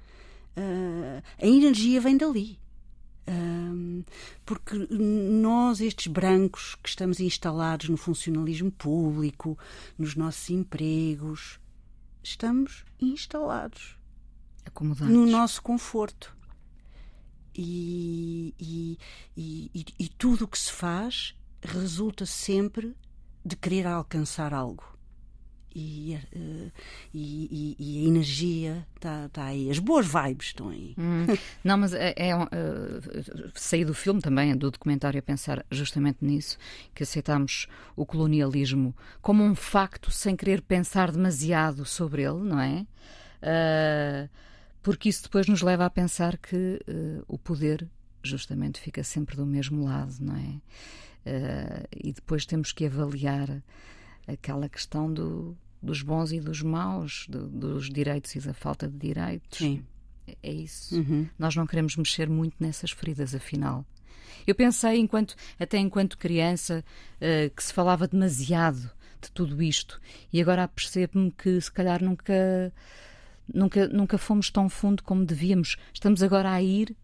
[0.56, 2.56] Uh, a energia vem dali.
[3.28, 4.04] Um,
[4.46, 9.58] porque nós, estes brancos que estamos instalados no funcionalismo público,
[9.98, 11.59] nos nossos empregos,
[12.22, 13.96] estamos instalados
[14.64, 15.14] Acomodados.
[15.14, 16.36] no nosso conforto.
[17.54, 18.98] E, e,
[19.36, 22.96] e, e tudo o que se faz resulta sempre
[23.44, 24.84] de querer alcançar algo.
[25.74, 26.72] E, uh,
[27.14, 30.94] e, e, a energia está tá aí, as boas vibes estão aí.
[30.98, 31.26] Hum,
[31.62, 32.48] não, mas é, é uh,
[33.54, 36.58] saí do filme também, do documentário, a pensar justamente nisso,
[36.92, 42.86] que aceitámos o colonialismo como um facto sem querer pensar demasiado sobre ele, não é?
[43.40, 44.28] Uh,
[44.82, 46.80] porque isso depois nos leva a pensar que
[47.28, 47.86] o poder
[48.22, 50.60] justamente fica sempre do mesmo lado, não é?
[51.94, 53.62] e depois temos que avaliar
[54.32, 58.96] aquela questão do, dos bons e dos maus, do, dos direitos e da falta de
[58.96, 59.58] direitos.
[59.58, 59.84] Sim.
[60.42, 60.96] É, isso.
[60.96, 61.28] Uhum.
[61.38, 63.84] Nós não queremos mexer muito nessas feridas, afinal.
[64.46, 66.84] Eu pensei, enquanto, até enquanto criança,
[67.16, 68.90] uh, que se falava demasiado
[69.20, 70.00] de tudo isto.
[70.32, 72.72] E agora percebo-me que se calhar nunca,
[73.52, 75.76] nunca, nunca fomos tão fundo como devíamos.
[75.92, 76.96] Estamos agora a ir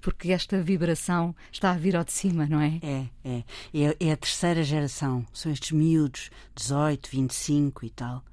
[0.00, 2.80] porque esta vibração está a vir ao de cima, não é?
[2.82, 3.44] É, é.
[3.74, 5.24] É, é a terceira geração.
[5.32, 8.24] São estes miúdos, 18, 25 e tal.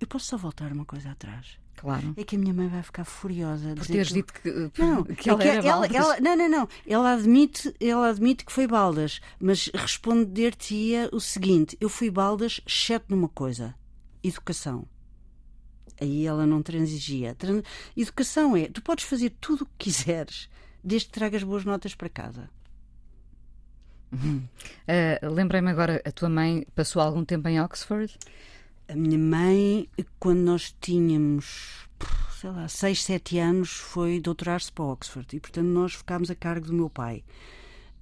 [0.00, 1.58] Eu posso só voltar uma coisa atrás.
[1.76, 2.12] Claro.
[2.14, 3.74] É que a minha mãe vai ficar furiosa.
[3.74, 4.14] Por teres que...
[4.14, 6.68] dito que, não, que ela é que era ela, ela, Não, não, não.
[6.86, 13.06] Ela admite, ela admite que foi baldas, mas responder-te-ia o seguinte: eu fui baldas, exceto
[13.08, 13.74] numa coisa:
[14.22, 14.86] educação.
[16.00, 17.36] Aí ela não transigia.
[17.96, 20.48] Educação é: tu podes fazer tudo o que quiseres,
[20.82, 22.48] desde que tragas boas notas para casa.
[24.12, 24.42] Uhum.
[24.90, 28.18] Uh, Lembrei-me agora, a tua mãe passou algum tempo em Oxford?
[28.88, 31.88] A minha mãe, quando nós tínhamos,
[32.40, 36.66] sei lá, 6, 7 anos, foi doutorar-se para Oxford e, portanto, nós ficámos a cargo
[36.66, 37.22] do meu pai.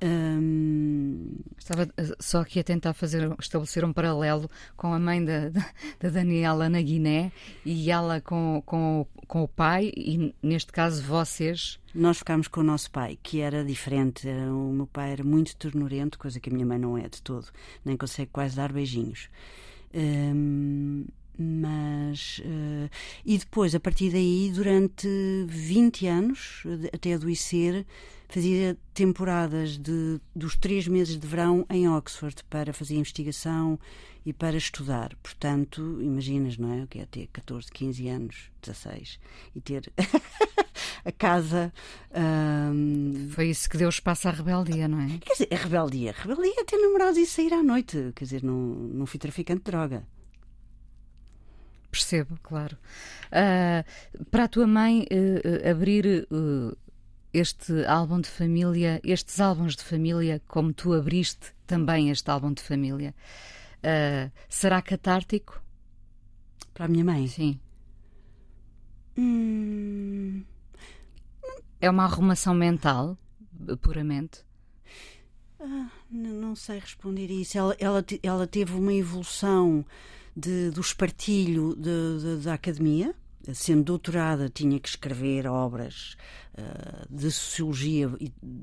[0.03, 1.37] Hum...
[1.59, 5.51] Estava eh, só aqui a tentar fazer, estabelecer um paralelo com a mãe da,
[6.01, 7.33] da Daniela na Guiné
[7.65, 11.79] e ela com, com, com o pai, e neste caso vocês.
[11.95, 14.29] Nós ficámos com o nosso pai, que era diferente.
[14.29, 17.47] O meu pai era muito ternurento, coisa que a minha mãe não é de todo,
[17.85, 19.29] nem consegue quase dar beijinhos.
[21.39, 22.91] Mas uh,
[23.25, 25.09] e depois a partir daí durante
[25.47, 27.87] 20 anos até adoecer
[28.29, 33.79] fazia temporadas de, dos três meses de verão em Oxford para fazer investigação
[34.25, 35.17] e para estudar.
[35.23, 36.83] Portanto, imaginas, não é?
[36.83, 39.19] O que é ter 14, 15 anos, 16
[39.55, 39.91] e ter
[41.05, 41.73] a casa.
[42.15, 43.31] Um...
[43.31, 45.19] Foi isso que deu espaço à rebeldia, não é?
[45.19, 46.11] Quer dizer, a rebeldia.
[46.11, 48.13] A rebeldia é ter namorados e sair à noite.
[48.15, 50.07] Quer dizer, não, não fui traficante de droga.
[51.99, 52.79] Percebo, claro.
[53.27, 56.77] Uh, para a tua mãe uh, abrir uh,
[57.33, 62.63] este álbum de família, estes álbuns de família, como tu abriste também este álbum de
[62.63, 63.15] família,
[64.49, 65.61] será catártico?
[66.73, 67.27] Para a minha mãe?
[67.27, 67.61] Sim.
[69.17, 70.45] Hum...
[71.81, 73.19] É uma arrumação mental,
[73.83, 74.45] puramente?
[75.61, 77.59] Ah, não sei responder isso.
[77.59, 79.85] Ela, ela, ela teve uma evolução
[80.39, 83.15] de, do espartilho de, de, da academia.
[83.55, 86.17] Sendo doutorada, tinha que escrever obras
[86.59, 88.11] uh, de sociologia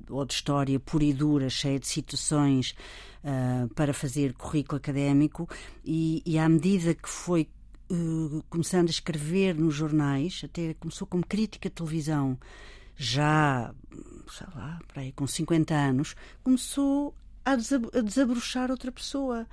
[0.10, 2.76] ou de história pura e dura, cheia de citações,
[3.24, 5.50] uh, para fazer currículo académico.
[5.84, 7.50] E, e à medida que foi
[7.92, 12.38] uh, começando a escrever nos jornais, até começou como crítica de televisão,
[12.96, 13.74] já,
[14.32, 19.48] sei lá, aí, com 50 anos, começou a, desabrochar outra pessoa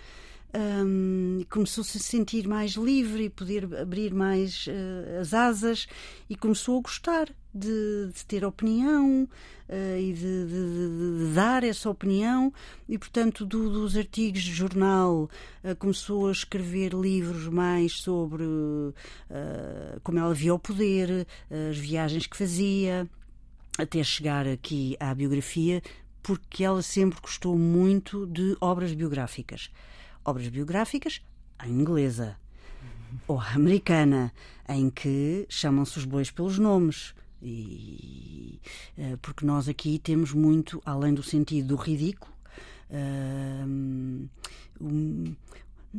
[0.55, 5.87] um, começou-se a sentir mais livre e poder abrir mais uh, as asas
[6.29, 9.25] e começou a gostar de, de ter opinião
[9.69, 12.53] uh, e de, de, de, dar essa opinião.
[12.87, 15.31] E portanto do, dos artigos de jornal
[15.65, 18.45] uh, começou a escrever livros mais sobre
[20.03, 21.27] como ela via o poder
[21.71, 23.09] as viagens que fazia
[23.79, 25.83] até chegar aqui à biografia
[26.23, 29.71] porque ela sempre gostou muito de obras biográficas
[30.25, 31.23] obras biográficas
[31.59, 32.37] à inglesa
[33.27, 34.33] ou à americana,
[34.69, 37.15] em que chamam-se os bois pelos nomes.
[37.45, 38.61] E,
[38.97, 42.33] eh, porque nós aqui temos muito, além do sentido do ridículo,
[42.89, 43.65] eh,
[44.81, 45.35] um,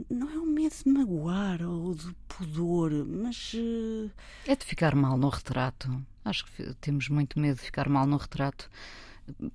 [0.09, 3.53] não é o medo de magoar ou de pudor, mas.
[3.53, 4.09] Uh...
[4.47, 6.01] É de ficar mal no retrato.
[6.25, 8.69] Acho que temos muito medo de ficar mal no retrato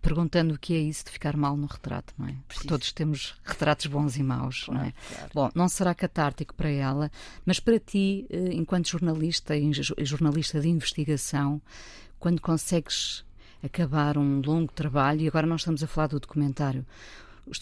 [0.00, 2.34] perguntando o que é isso de ficar mal no retrato, não é?
[2.46, 4.92] Porque todos temos retratos bons e maus, claro, não é?
[4.92, 5.30] Claro.
[5.34, 7.10] Bom, não será catártico para ela,
[7.44, 9.70] mas para ti, eh, enquanto jornalista e
[10.04, 11.60] jornalista de investigação,
[12.18, 13.24] quando consegues
[13.62, 16.86] acabar um longo trabalho, e agora nós estamos a falar do documentário,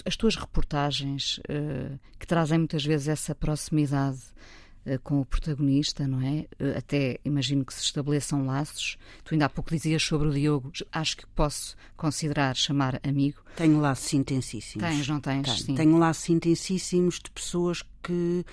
[0.05, 4.66] as tuas reportagens uh, que trazem muitas vezes essa proximidade eh,
[5.03, 6.47] com o protagonista, não é?
[6.59, 8.97] Eh, até imagino que se estabeleçam laços.
[9.25, 13.43] Tu ainda há pouco dizias sobre o Diogo, acho que posso considerar chamar amigo.
[13.57, 14.89] Tenho laços intensíssimos.
[14.89, 15.45] Tens, não tens?
[15.47, 15.75] Tenho, sim.
[15.75, 18.45] Tenho laços intensíssimos de pessoas que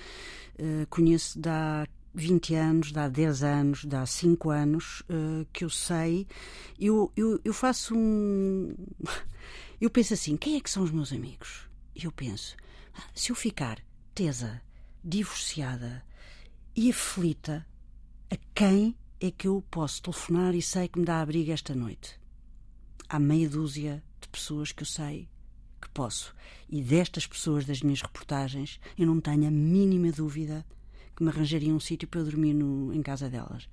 [0.58, 3.38] uh, conheço de há 20 anos, de há 10
[3.86, 6.26] de há 5 anos, uh, que eu sei.
[6.78, 8.74] Eu, eu, eu faço um.
[9.80, 11.68] Eu penso assim: quem é que são os meus amigos?
[11.94, 12.56] E eu penso:
[12.94, 13.78] ah, se eu ficar
[14.14, 14.62] tesa,
[15.02, 16.02] divorciada,
[16.76, 17.66] e aflita
[18.30, 22.18] a quem é que eu posso telefonar e sei que me dá abrigo esta noite.
[23.08, 25.28] Há meia dúzia de pessoas que eu sei
[25.80, 26.34] que posso.
[26.68, 30.66] E destas pessoas, das minhas reportagens, eu não tenho a mínima dúvida
[31.14, 33.68] que me arranjariam um sítio para eu dormir no, em casa delas.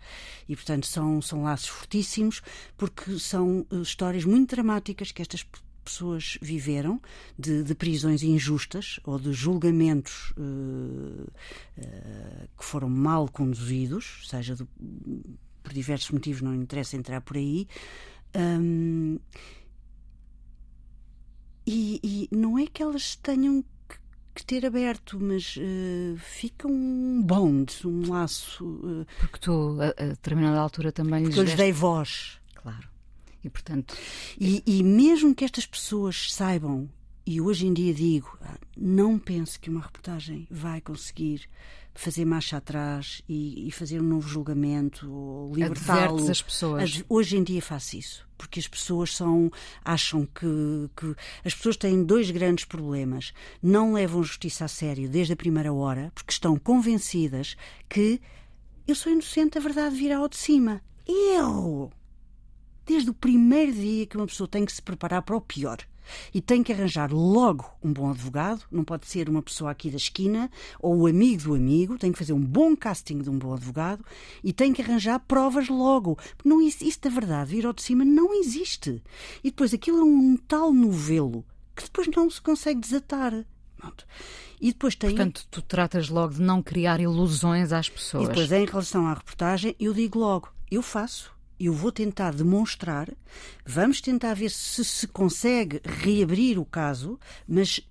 [0.47, 2.41] E, portanto, são, são laços fortíssimos,
[2.77, 5.43] porque são uh, histórias muito dramáticas que estas
[5.83, 7.01] pessoas viveram
[7.37, 11.27] de, de prisões injustas ou de julgamentos uh,
[11.77, 14.67] uh, que foram mal conduzidos, seja do,
[15.63, 17.67] por diversos motivos, não interessa entrar por aí.
[18.35, 19.19] Um,
[21.65, 23.63] e, e, não é que elas tenham
[24.33, 29.05] que ter aberto, mas uh, fica um bond, um laço.
[29.19, 32.39] Porque tu, a, a determinada altura, também lhes, eu lhes dei voz.
[32.55, 32.90] Claro.
[33.43, 33.95] E portanto.
[34.39, 36.89] E, e mesmo que estas pessoas saibam,
[37.25, 41.47] e hoje em dia digo, ah, não penso que uma reportagem vai conseguir
[41.93, 46.29] fazer marcha atrás e, e fazer um novo julgamento ou libertá-lo.
[46.29, 47.03] as pessoas.
[47.07, 49.51] Hoje em dia faço isso, porque as pessoas são
[49.83, 53.33] acham que, que as pessoas têm dois grandes problemas.
[53.61, 57.55] Não levam justiça a sério desde a primeira hora, porque estão convencidas
[57.89, 58.21] que
[58.87, 60.81] eu sou inocente, a verdade virá ao de cima.
[61.07, 61.91] Erro!
[62.85, 65.79] Desde o primeiro dia que uma pessoa tem que se preparar para o pior
[66.33, 69.97] e tem que arranjar logo um bom advogado, não pode ser uma pessoa aqui da
[69.97, 73.53] esquina ou o amigo do amigo, tem que fazer um bom casting de um bom
[73.53, 74.03] advogado
[74.43, 76.17] e tem que arranjar provas logo.
[76.43, 79.01] Não existe a verdade, vir ao de cima não existe.
[79.43, 83.45] E depois aquilo é um tal novelo que depois não se consegue desatar.
[83.77, 84.05] Pronto.
[84.59, 85.09] E depois tem...
[85.09, 88.25] Portanto, tu tratas logo de não criar ilusões às pessoas.
[88.25, 91.31] E depois, em relação à reportagem, eu digo logo, eu faço
[91.65, 93.09] eu vou tentar demonstrar,
[93.65, 97.81] vamos tentar ver se se consegue reabrir o caso, mas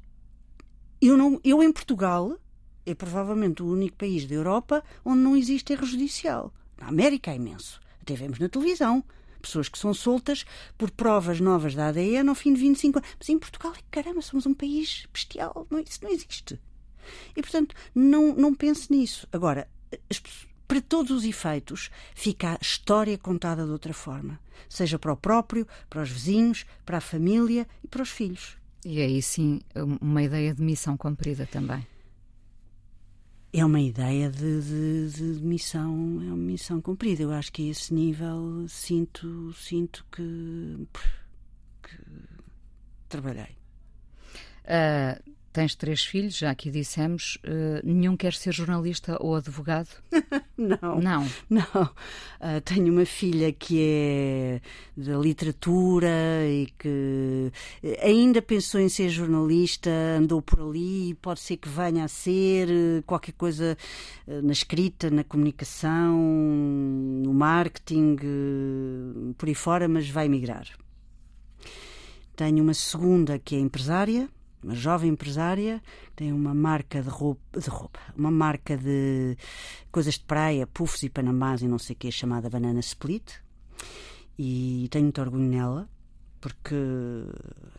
[1.01, 2.37] eu, não, eu em Portugal
[2.85, 6.53] é provavelmente o único país da Europa onde não existe erro judicial.
[6.79, 7.81] Na América é imenso.
[8.01, 9.05] Até vemos na televisão.
[9.41, 10.45] Pessoas que são soltas
[10.77, 13.11] por provas novas da ADN ao fim de 25 anos.
[13.19, 15.67] Mas em Portugal, caramba, somos um país bestial.
[15.71, 16.61] Não, isso não existe.
[17.37, 19.27] E, portanto, não, não pense nisso.
[19.33, 19.69] Agora,
[20.11, 25.13] as pessoas para todos os efeitos, fica a história contada de outra forma, seja para
[25.13, 28.57] o próprio, para os vizinhos, para a família e para os filhos.
[28.85, 29.61] E aí sim,
[30.01, 31.85] uma ideia de missão cumprida também.
[33.53, 37.25] É uma ideia de, de, de, missão, é uma missão cumprida.
[37.25, 40.87] Eu acho que a esse nível sinto, sinto que,
[41.83, 41.99] que
[43.09, 43.57] trabalhei.
[44.67, 47.37] Uh, Tens três filhos, já aqui dissemos.
[47.45, 49.89] Uh, nenhum quer ser jornalista ou advogado?
[50.57, 51.01] não.
[51.01, 51.27] Não.
[51.51, 51.83] Não.
[52.41, 54.61] Uh, tenho uma filha que é
[54.97, 56.09] da literatura
[56.45, 57.51] e que
[58.01, 63.03] ainda pensou em ser jornalista, andou por ali, pode ser que venha a ser eh,
[63.05, 63.77] qualquer coisa
[64.27, 68.17] na escrita, na comunicação, no marketing,
[69.37, 70.67] por aí fora, mas vai migrar.
[72.37, 74.29] Tenho uma segunda que é empresária
[74.63, 75.83] uma jovem empresária,
[76.15, 79.37] tem uma marca de roupa, de roupa, uma marca de
[79.91, 83.35] coisas de praia, puffs e panamás e não sei o que, chamada Banana Split.
[84.39, 85.89] E tenho muito orgulho nela,
[86.41, 86.75] porque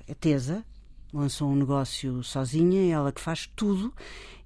[0.08, 0.64] é tesa,
[1.14, 3.94] lançou um negócio sozinha, é ela que faz tudo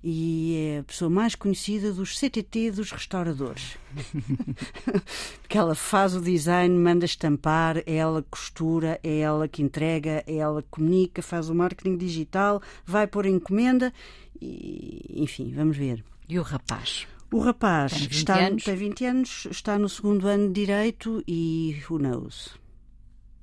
[0.07, 3.75] e é a pessoa mais conhecida dos CTT dos restauradores.
[5.41, 10.23] Porque ela faz o design, manda estampar, é ela que costura, é ela que entrega,
[10.27, 13.91] é ela que comunica, faz o marketing digital, vai pôr encomenda
[14.39, 16.03] e, enfim, vamos ver.
[16.29, 17.07] E o rapaz?
[17.31, 18.63] O rapaz tem 20 está, anos?
[18.63, 22.64] tem 20 anos, está no segundo ano de Direito e who knows?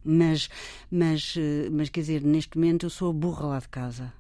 [0.05, 0.49] Mas,
[0.91, 4.13] mas, eh, mas quer dizer, neste momento eu sou a burra lá de casa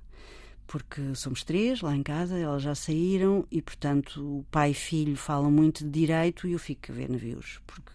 [0.72, 5.16] porque somos três lá em casa, elas já saíram e, portanto, o pai e filho
[5.18, 7.92] falam muito de direito e eu fico a ver navios, porque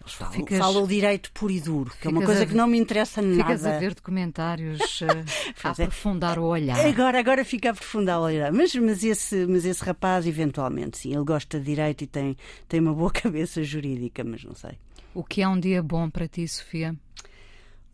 [0.00, 2.68] eles falam, ficas, falam o direito puro e duro, que é uma coisa que não
[2.68, 3.56] me interessa ficas nada.
[3.56, 5.00] Ficas a ver documentários
[5.64, 5.84] a é.
[5.84, 6.86] aprofundar o olhar.
[6.86, 8.52] Agora, agora fica a aprofundar o olhar.
[8.52, 12.36] Mas, mas, esse, mas esse rapaz, eventualmente, sim, ele gosta de direito e tem,
[12.68, 14.78] tem uma boa cabeça jurídica, mas não sei.
[15.14, 16.96] O que é um dia bom para ti, Sofia?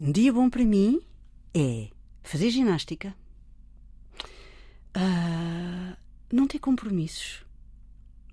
[0.01, 1.01] Um dia bom para mim
[1.55, 1.89] é
[2.23, 3.15] fazer ginástica
[4.97, 5.97] Uh,
[6.33, 7.45] não ter compromissos,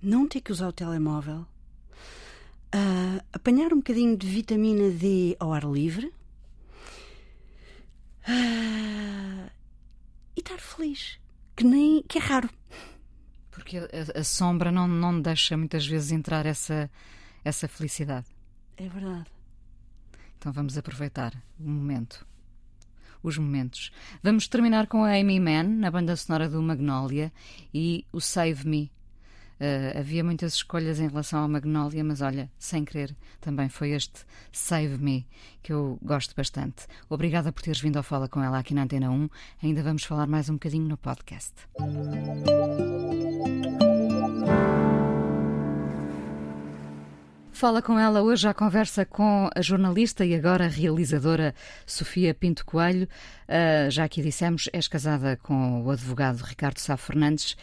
[0.01, 1.45] não ter que usar o telemóvel,
[2.73, 6.07] uh, apanhar um bocadinho de vitamina D ao ar livre
[8.27, 9.51] uh,
[10.36, 11.19] e estar feliz,
[11.55, 12.49] que, nem, que é raro.
[13.51, 16.89] Porque a, a, sombra não, não deixa muitas vezes entrar essa,
[17.43, 18.34] essa felicidade.
[18.78, 19.32] É verdade.
[20.38, 22.26] Então vamos aproveitar o momento
[23.28, 23.91] os momentos.
[24.21, 27.32] Vamos terminar com a Amy Mann, na banda sonora do Magnolia,
[27.73, 28.91] e o Save Me.
[29.55, 34.26] Uh, havia muitas escolhas em relação ao Magnolia, mas olha, sem querer, também foi este
[34.51, 35.26] Save Me
[35.63, 36.86] que eu gosto bastante.
[37.09, 39.30] Obrigada por teres vindo ao Fala com ela aqui na Antena 1.
[39.63, 41.53] Ainda vamos falar mais um bocadinho no podcast.
[47.56, 51.56] Fala com ela hoje à conversa com a jornalista e agora realizadora
[51.88, 53.08] Sofia Pinto Coelho.
[53.47, 57.56] Uh, já aqui dissemos, és casada com o advogado Ricardo Sá Fernandes.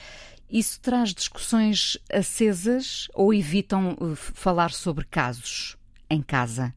[0.51, 5.77] Isso traz discussões acesas ou evitam uh, falar sobre casos
[6.09, 6.75] em casa?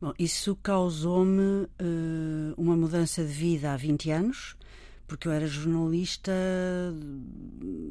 [0.00, 4.56] Bom, isso causou-me uh, uma mudança de vida há 20 anos,
[5.06, 6.32] porque eu era jornalista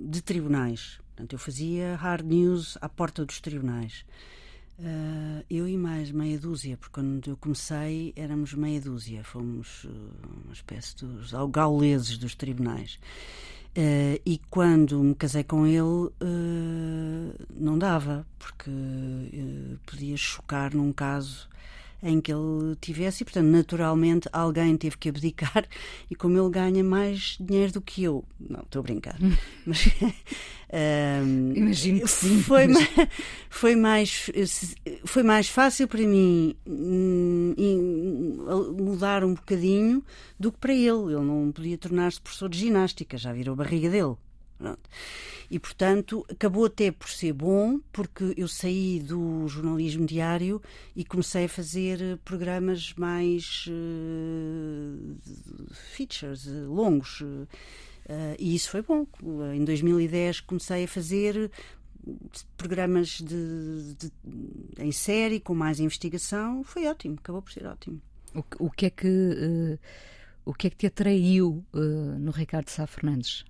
[0.10, 1.01] de tribunais.
[1.12, 4.06] Portanto, eu fazia hard news à porta dos tribunais.
[4.80, 9.90] Uh, eu e mais meia dúzia, porque quando eu comecei éramos meia dúzia, fomos uh,
[10.46, 12.98] uma espécie dos gauleses dos tribunais.
[13.78, 16.10] Uh, e quando me casei com ele,
[17.56, 18.72] não dava, porque
[19.86, 21.48] podia chocar num caso
[22.04, 25.66] em que ele tivesse, e portanto, naturalmente, alguém teve que abdicar,
[26.10, 29.18] e como ele ganha mais dinheiro do que eu, não, estou a brincar,
[29.66, 29.90] mas.
[31.24, 32.42] um, Imagino que sim.
[32.42, 32.88] Foi, mas...
[33.50, 34.30] foi, mais,
[35.06, 37.56] foi mais fácil para mim hum,
[38.80, 40.04] mudar um bocadinho
[40.40, 41.14] do que para ele.
[41.14, 44.16] Ele não podia tornar-se professor de ginástica, já virou a barriga dele.
[44.62, 44.90] Pronto.
[45.50, 50.62] E, portanto, acabou até por ser bom, porque eu saí do jornalismo diário
[50.96, 55.18] e comecei a fazer programas mais uh,
[55.96, 57.22] features, uh, longos.
[57.22, 57.48] Uh,
[58.38, 59.08] e isso foi bom.
[59.52, 61.50] Em 2010 comecei a fazer
[62.56, 64.12] programas de, de,
[64.78, 66.64] em série, com mais investigação.
[66.64, 68.00] Foi ótimo, acabou por ser ótimo.
[68.36, 69.80] O, o que é que.
[70.46, 73.44] o que é que te atraiu no Ricardo Sá Fernandes?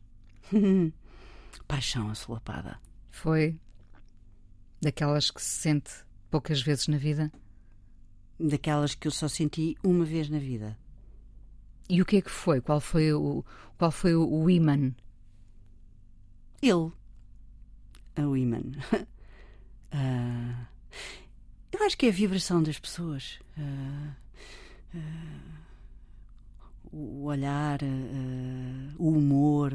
[1.66, 2.80] paixão assolapada.
[3.10, 3.60] Foi
[4.82, 5.92] daquelas que se sente
[6.30, 7.32] poucas vezes na vida?
[8.40, 10.78] Daquelas que eu só senti uma vez na vida.
[11.88, 12.62] E o que é que foi?
[12.62, 13.44] Qual foi o,
[13.78, 14.94] qual foi o imã?
[16.62, 16.92] Ele.
[18.18, 18.62] O imã.
[19.94, 20.68] uh,
[21.72, 23.40] eu acho que é a vibração das pessoas.
[23.58, 24.16] Uh,
[24.96, 25.62] uh,
[26.94, 27.80] o olhar,
[28.98, 29.74] o humor.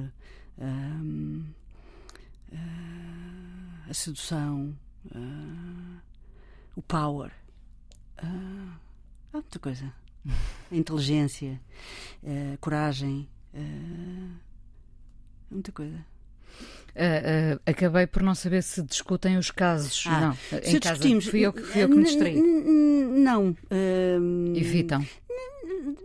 [2.56, 4.76] Uh, a sedução,
[5.14, 6.00] uh,
[6.74, 7.30] o power.
[8.22, 8.72] Uh,
[9.32, 9.92] há muita coisa.
[10.68, 11.60] A inteligência,
[12.24, 13.28] a coragem.
[15.48, 16.04] muita coisa.
[16.96, 20.04] Uh, acabei por não saber se discutem os casos.
[20.06, 21.30] Ah, não, se em discutimos, casa.
[21.30, 22.40] Fui eu, fui eu que me distraí.
[22.40, 23.50] Não.
[23.50, 25.04] Uh, Evitam.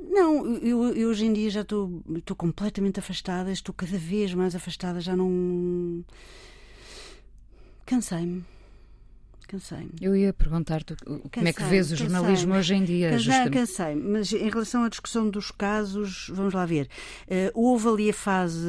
[0.10, 4.54] Não, eu, eu, hoje em dia já estou, estou completamente afastada, estou cada vez mais
[4.54, 6.04] afastada, já não.
[7.86, 8.44] Cansei-me.
[9.52, 9.92] Cansei-me.
[10.00, 13.12] Eu ia perguntar-te como é que vês o jornalismo hoje em dia.
[13.12, 16.88] Cansei, cansei mas em relação à discussão dos casos, vamos lá ver.
[17.28, 18.66] Uh, houve ali a fase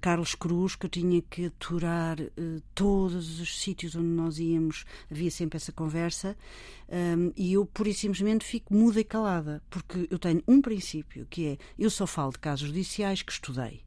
[0.00, 5.30] Carlos Cruz que eu tinha que aturar uh, todos os sítios onde nós íamos, havia
[5.30, 6.34] sempre essa conversa,
[6.88, 10.62] um, ehm, e eu pura e simplesmente fico muda e calada, porque eu tenho um
[10.62, 13.82] princípio que é eu só falo de casos judiciais que estudei.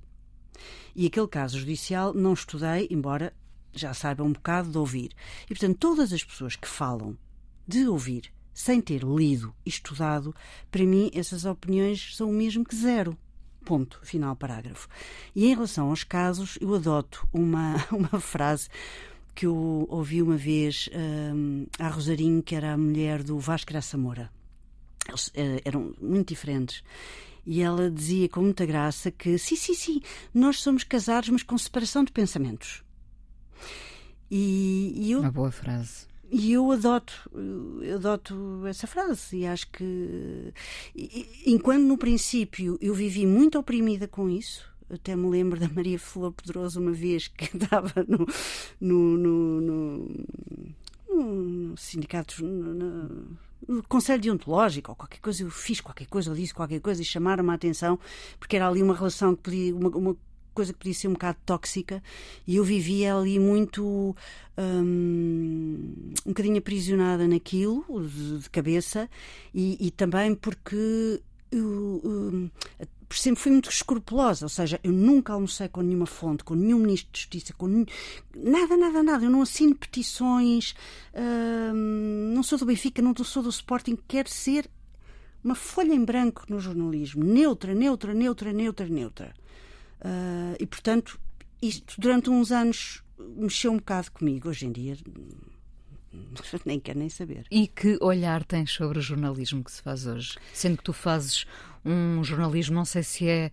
[0.95, 3.33] E aquele caso judicial não estudei, embora
[3.73, 5.11] já saiba um bocado de ouvir.
[5.45, 7.17] E, portanto, todas as pessoas que falam
[7.67, 10.33] de ouvir sem ter lido e estudado,
[10.71, 13.15] para mim essas opiniões são o mesmo que zero.
[13.63, 13.99] Ponto.
[14.01, 14.87] Final parágrafo.
[15.35, 18.69] E em relação aos casos, eu adoto uma, uma frase
[19.35, 20.89] que eu ouvi uma vez
[21.35, 24.31] um, à Rosarinho, que era a mulher do Vasco Graça Moura.
[25.07, 26.81] Eles uh, eram muito diferentes.
[27.45, 30.01] E ela dizia com muita graça que, sim, sim, sim,
[30.33, 32.83] nós somos casados, mas com separação de pensamentos.
[34.29, 36.07] E, e eu, Uma boa frase.
[36.29, 37.13] E eu adoto,
[37.81, 40.53] eu adoto essa frase e acho que
[41.45, 46.33] enquanto no princípio eu vivi muito oprimida com isso, até me lembro da Maria Flor
[46.33, 48.27] Pedroso uma vez que estava no,
[48.81, 50.25] no, no, no,
[51.09, 56.53] no sindicato, no, no, Conselho Deontológico ou qualquer coisa, eu fiz qualquer coisa, ou disse
[56.53, 57.97] qualquer coisa e chamaram-me a atenção
[58.39, 60.17] porque era ali uma relação que podia, uma, uma
[60.57, 62.01] coisa que podia ser um bocado tóxica
[62.47, 64.15] e eu vivia ali muito
[64.57, 69.07] um, um bocadinho aprisionada naquilo, de, de cabeça,
[69.53, 72.49] e, e, também porque eu, um,
[73.11, 77.11] sempre fui muito escrupulosa, ou seja, eu nunca almocei com nenhuma fonte, com nenhum ministro
[77.13, 77.85] de Justiça, com
[78.35, 79.25] nada, nada, nada.
[79.25, 80.73] Eu não assino petições,
[81.13, 84.67] hum, não sou do Benfica, não sou do Sporting, quero ser
[85.43, 89.33] uma folha em branco no jornalismo, neutra, neutra, neutra, neutra, neutra.
[90.01, 91.19] Uh, e, portanto,
[91.61, 94.49] isto durante uns anos mexeu um bocado comigo.
[94.49, 94.97] Hoje em dia
[96.65, 97.45] nem quero nem saber.
[97.51, 100.37] E que olhar tens sobre o jornalismo que se faz hoje?
[100.53, 101.45] Sendo que tu fazes
[101.83, 103.51] um jornalismo, não sei se é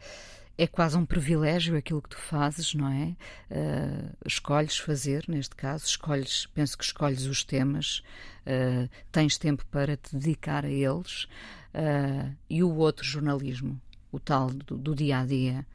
[0.57, 3.17] é quase um privilégio aquilo que tu fazes, não é?
[3.51, 8.03] Uh, escolhes fazer, neste caso, escolhes, penso que escolhes os temas,
[8.47, 11.25] uh, tens tempo para te dedicar a eles,
[11.75, 13.81] uh, e o outro jornalismo,
[14.13, 15.67] o tal do, do dia a dia.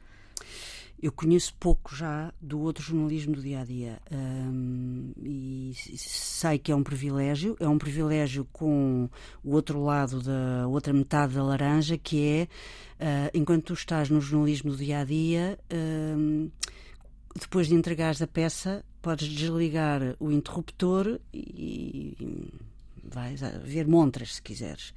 [1.02, 6.70] Eu conheço pouco já do outro jornalismo do dia a dia um, e sei que
[6.70, 7.56] é um privilégio.
[7.58, 9.08] É um privilégio com
[9.42, 12.48] o outro lado da outra metade da laranja, que é
[13.00, 16.50] uh, enquanto tu estás no jornalismo do dia a dia, um,
[17.34, 22.52] depois de entregares a peça, podes desligar o interruptor e, e
[23.02, 24.92] vais ver montras se quiseres,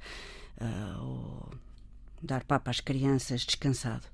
[0.60, 1.50] uh, ou
[2.22, 4.04] dar papo às crianças descansado.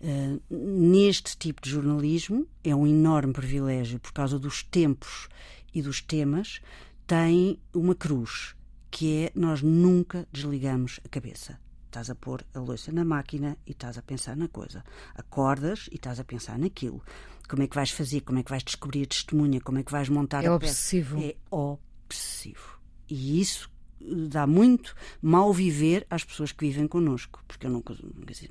[0.00, 5.28] Uh, neste tipo de jornalismo é um enorme privilégio por causa dos tempos
[5.72, 6.60] e dos temas
[7.06, 8.54] tem uma cruz
[8.90, 11.58] que é nós nunca desligamos a cabeça.
[11.86, 14.84] Estás a pôr a louça na máquina e estás a pensar na coisa.
[15.14, 17.02] Acordas e estás a pensar naquilo.
[17.48, 18.20] Como é que vais fazer?
[18.22, 19.60] Como é que vais descobrir a testemunha?
[19.60, 21.16] Como é que vais montar é a obsessivo.
[21.16, 22.80] peça é obsessivo.
[23.08, 23.70] E isso
[24.00, 27.82] dá muito mal viver às pessoas que vivem connosco, porque eu
[28.26, 28.48] dizer,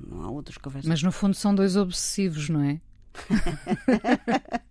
[0.00, 0.88] não há outras conversas.
[0.88, 2.80] Mas no fundo são dois obsessivos, não é?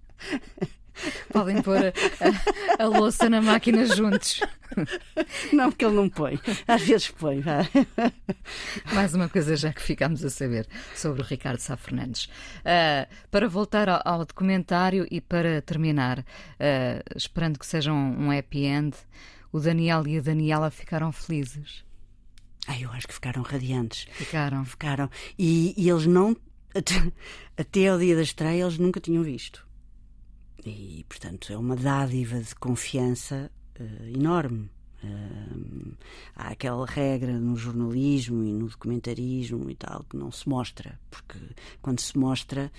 [1.32, 1.89] Podem pôr a,
[2.80, 4.41] a, a, louça na máquina juntos.
[5.53, 6.39] Não, porque ele não põe.
[6.67, 7.43] Às vezes põe.
[8.93, 12.25] Mais uma coisa já que ficámos a saber sobre o Ricardo Sá Fernandes.
[12.61, 16.23] Uh, para voltar ao, ao, documentário e para terminar, uh,
[17.15, 18.95] esperando que seja um, um happy end,
[19.52, 21.86] o Daniel e a Daniela ficaram felizes.
[22.68, 24.08] Ah, eu acho que ficaram radiantes.
[24.12, 24.66] Ficaram.
[24.66, 25.10] Ficaram.
[25.39, 26.36] E, e eles não.
[26.76, 27.12] Até,
[27.58, 29.66] até ao dia da estreia, eles nunca tinham visto.
[30.66, 34.70] E, portanto, é uma dádiva de confiança uh, enorme.
[35.02, 35.95] Uh,
[36.36, 41.39] há aquela regra no jornalismo e no documentarismo e tal que não se mostra, porque
[41.82, 42.72] quando se mostra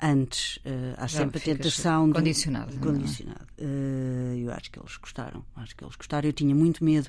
[0.00, 3.46] antes uh, há sempre a tentação de condicionado, condicionado.
[3.58, 7.08] Uh, eu acho que eles gostaram acho que eles gostaram eu tinha muito medo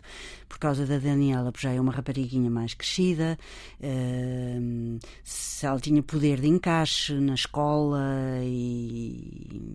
[0.50, 3.38] por causa da Daniela porque já é uma rapariguinha mais crescida
[5.24, 8.02] se ela tinha poder de encaixe na escola
[8.44, 9.72] e,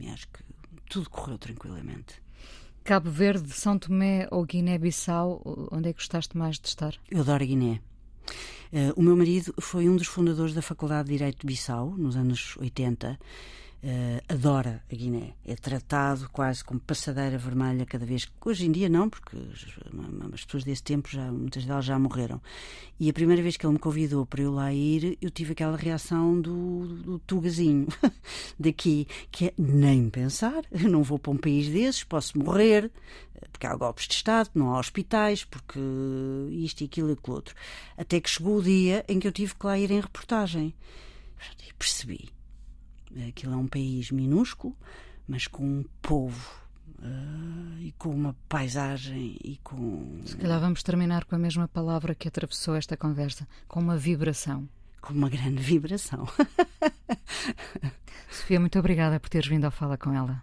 [0.00, 0.42] e acho que
[0.88, 2.20] tudo correu tranquilamente
[2.82, 6.94] Cabo Verde, São Tomé ou Guiné-Bissau, onde é que gostaste mais de estar?
[7.10, 7.82] Eu adoro Guiné.
[8.72, 12.16] Uh, o meu marido foi um dos fundadores da Faculdade de Direito de Bissau, nos
[12.16, 13.18] anos 80.
[13.80, 15.34] Uh, adora a Guiné.
[15.46, 18.32] É tratado quase como passadeira vermelha cada vez que.
[18.44, 19.36] Hoje em dia não, porque
[20.34, 22.42] as pessoas desse tempo, já, muitas delas já morreram.
[22.98, 25.76] E a primeira vez que ele me convidou para eu lá ir, eu tive aquela
[25.76, 27.86] reação do, do tugazinho
[28.58, 32.90] daqui, que é nem pensar, eu não vou para um país desses, posso morrer,
[33.52, 35.78] porque há golpes de Estado, não há hospitais, porque
[36.50, 37.54] isto e aquilo e aquilo outro.
[37.96, 40.74] Até que chegou o dia em que eu tive que lá ir em reportagem.
[41.64, 42.37] E percebi
[43.26, 44.76] Aquilo é um país minúsculo,
[45.26, 46.50] mas com um povo
[47.00, 50.20] uh, e com uma paisagem e com.
[50.24, 54.68] Se calhar vamos terminar com a mesma palavra que atravessou esta conversa, com uma vibração.
[55.00, 56.26] Com uma grande vibração.
[58.30, 60.42] Sofia, muito obrigada por teres vindo ao Fala com ela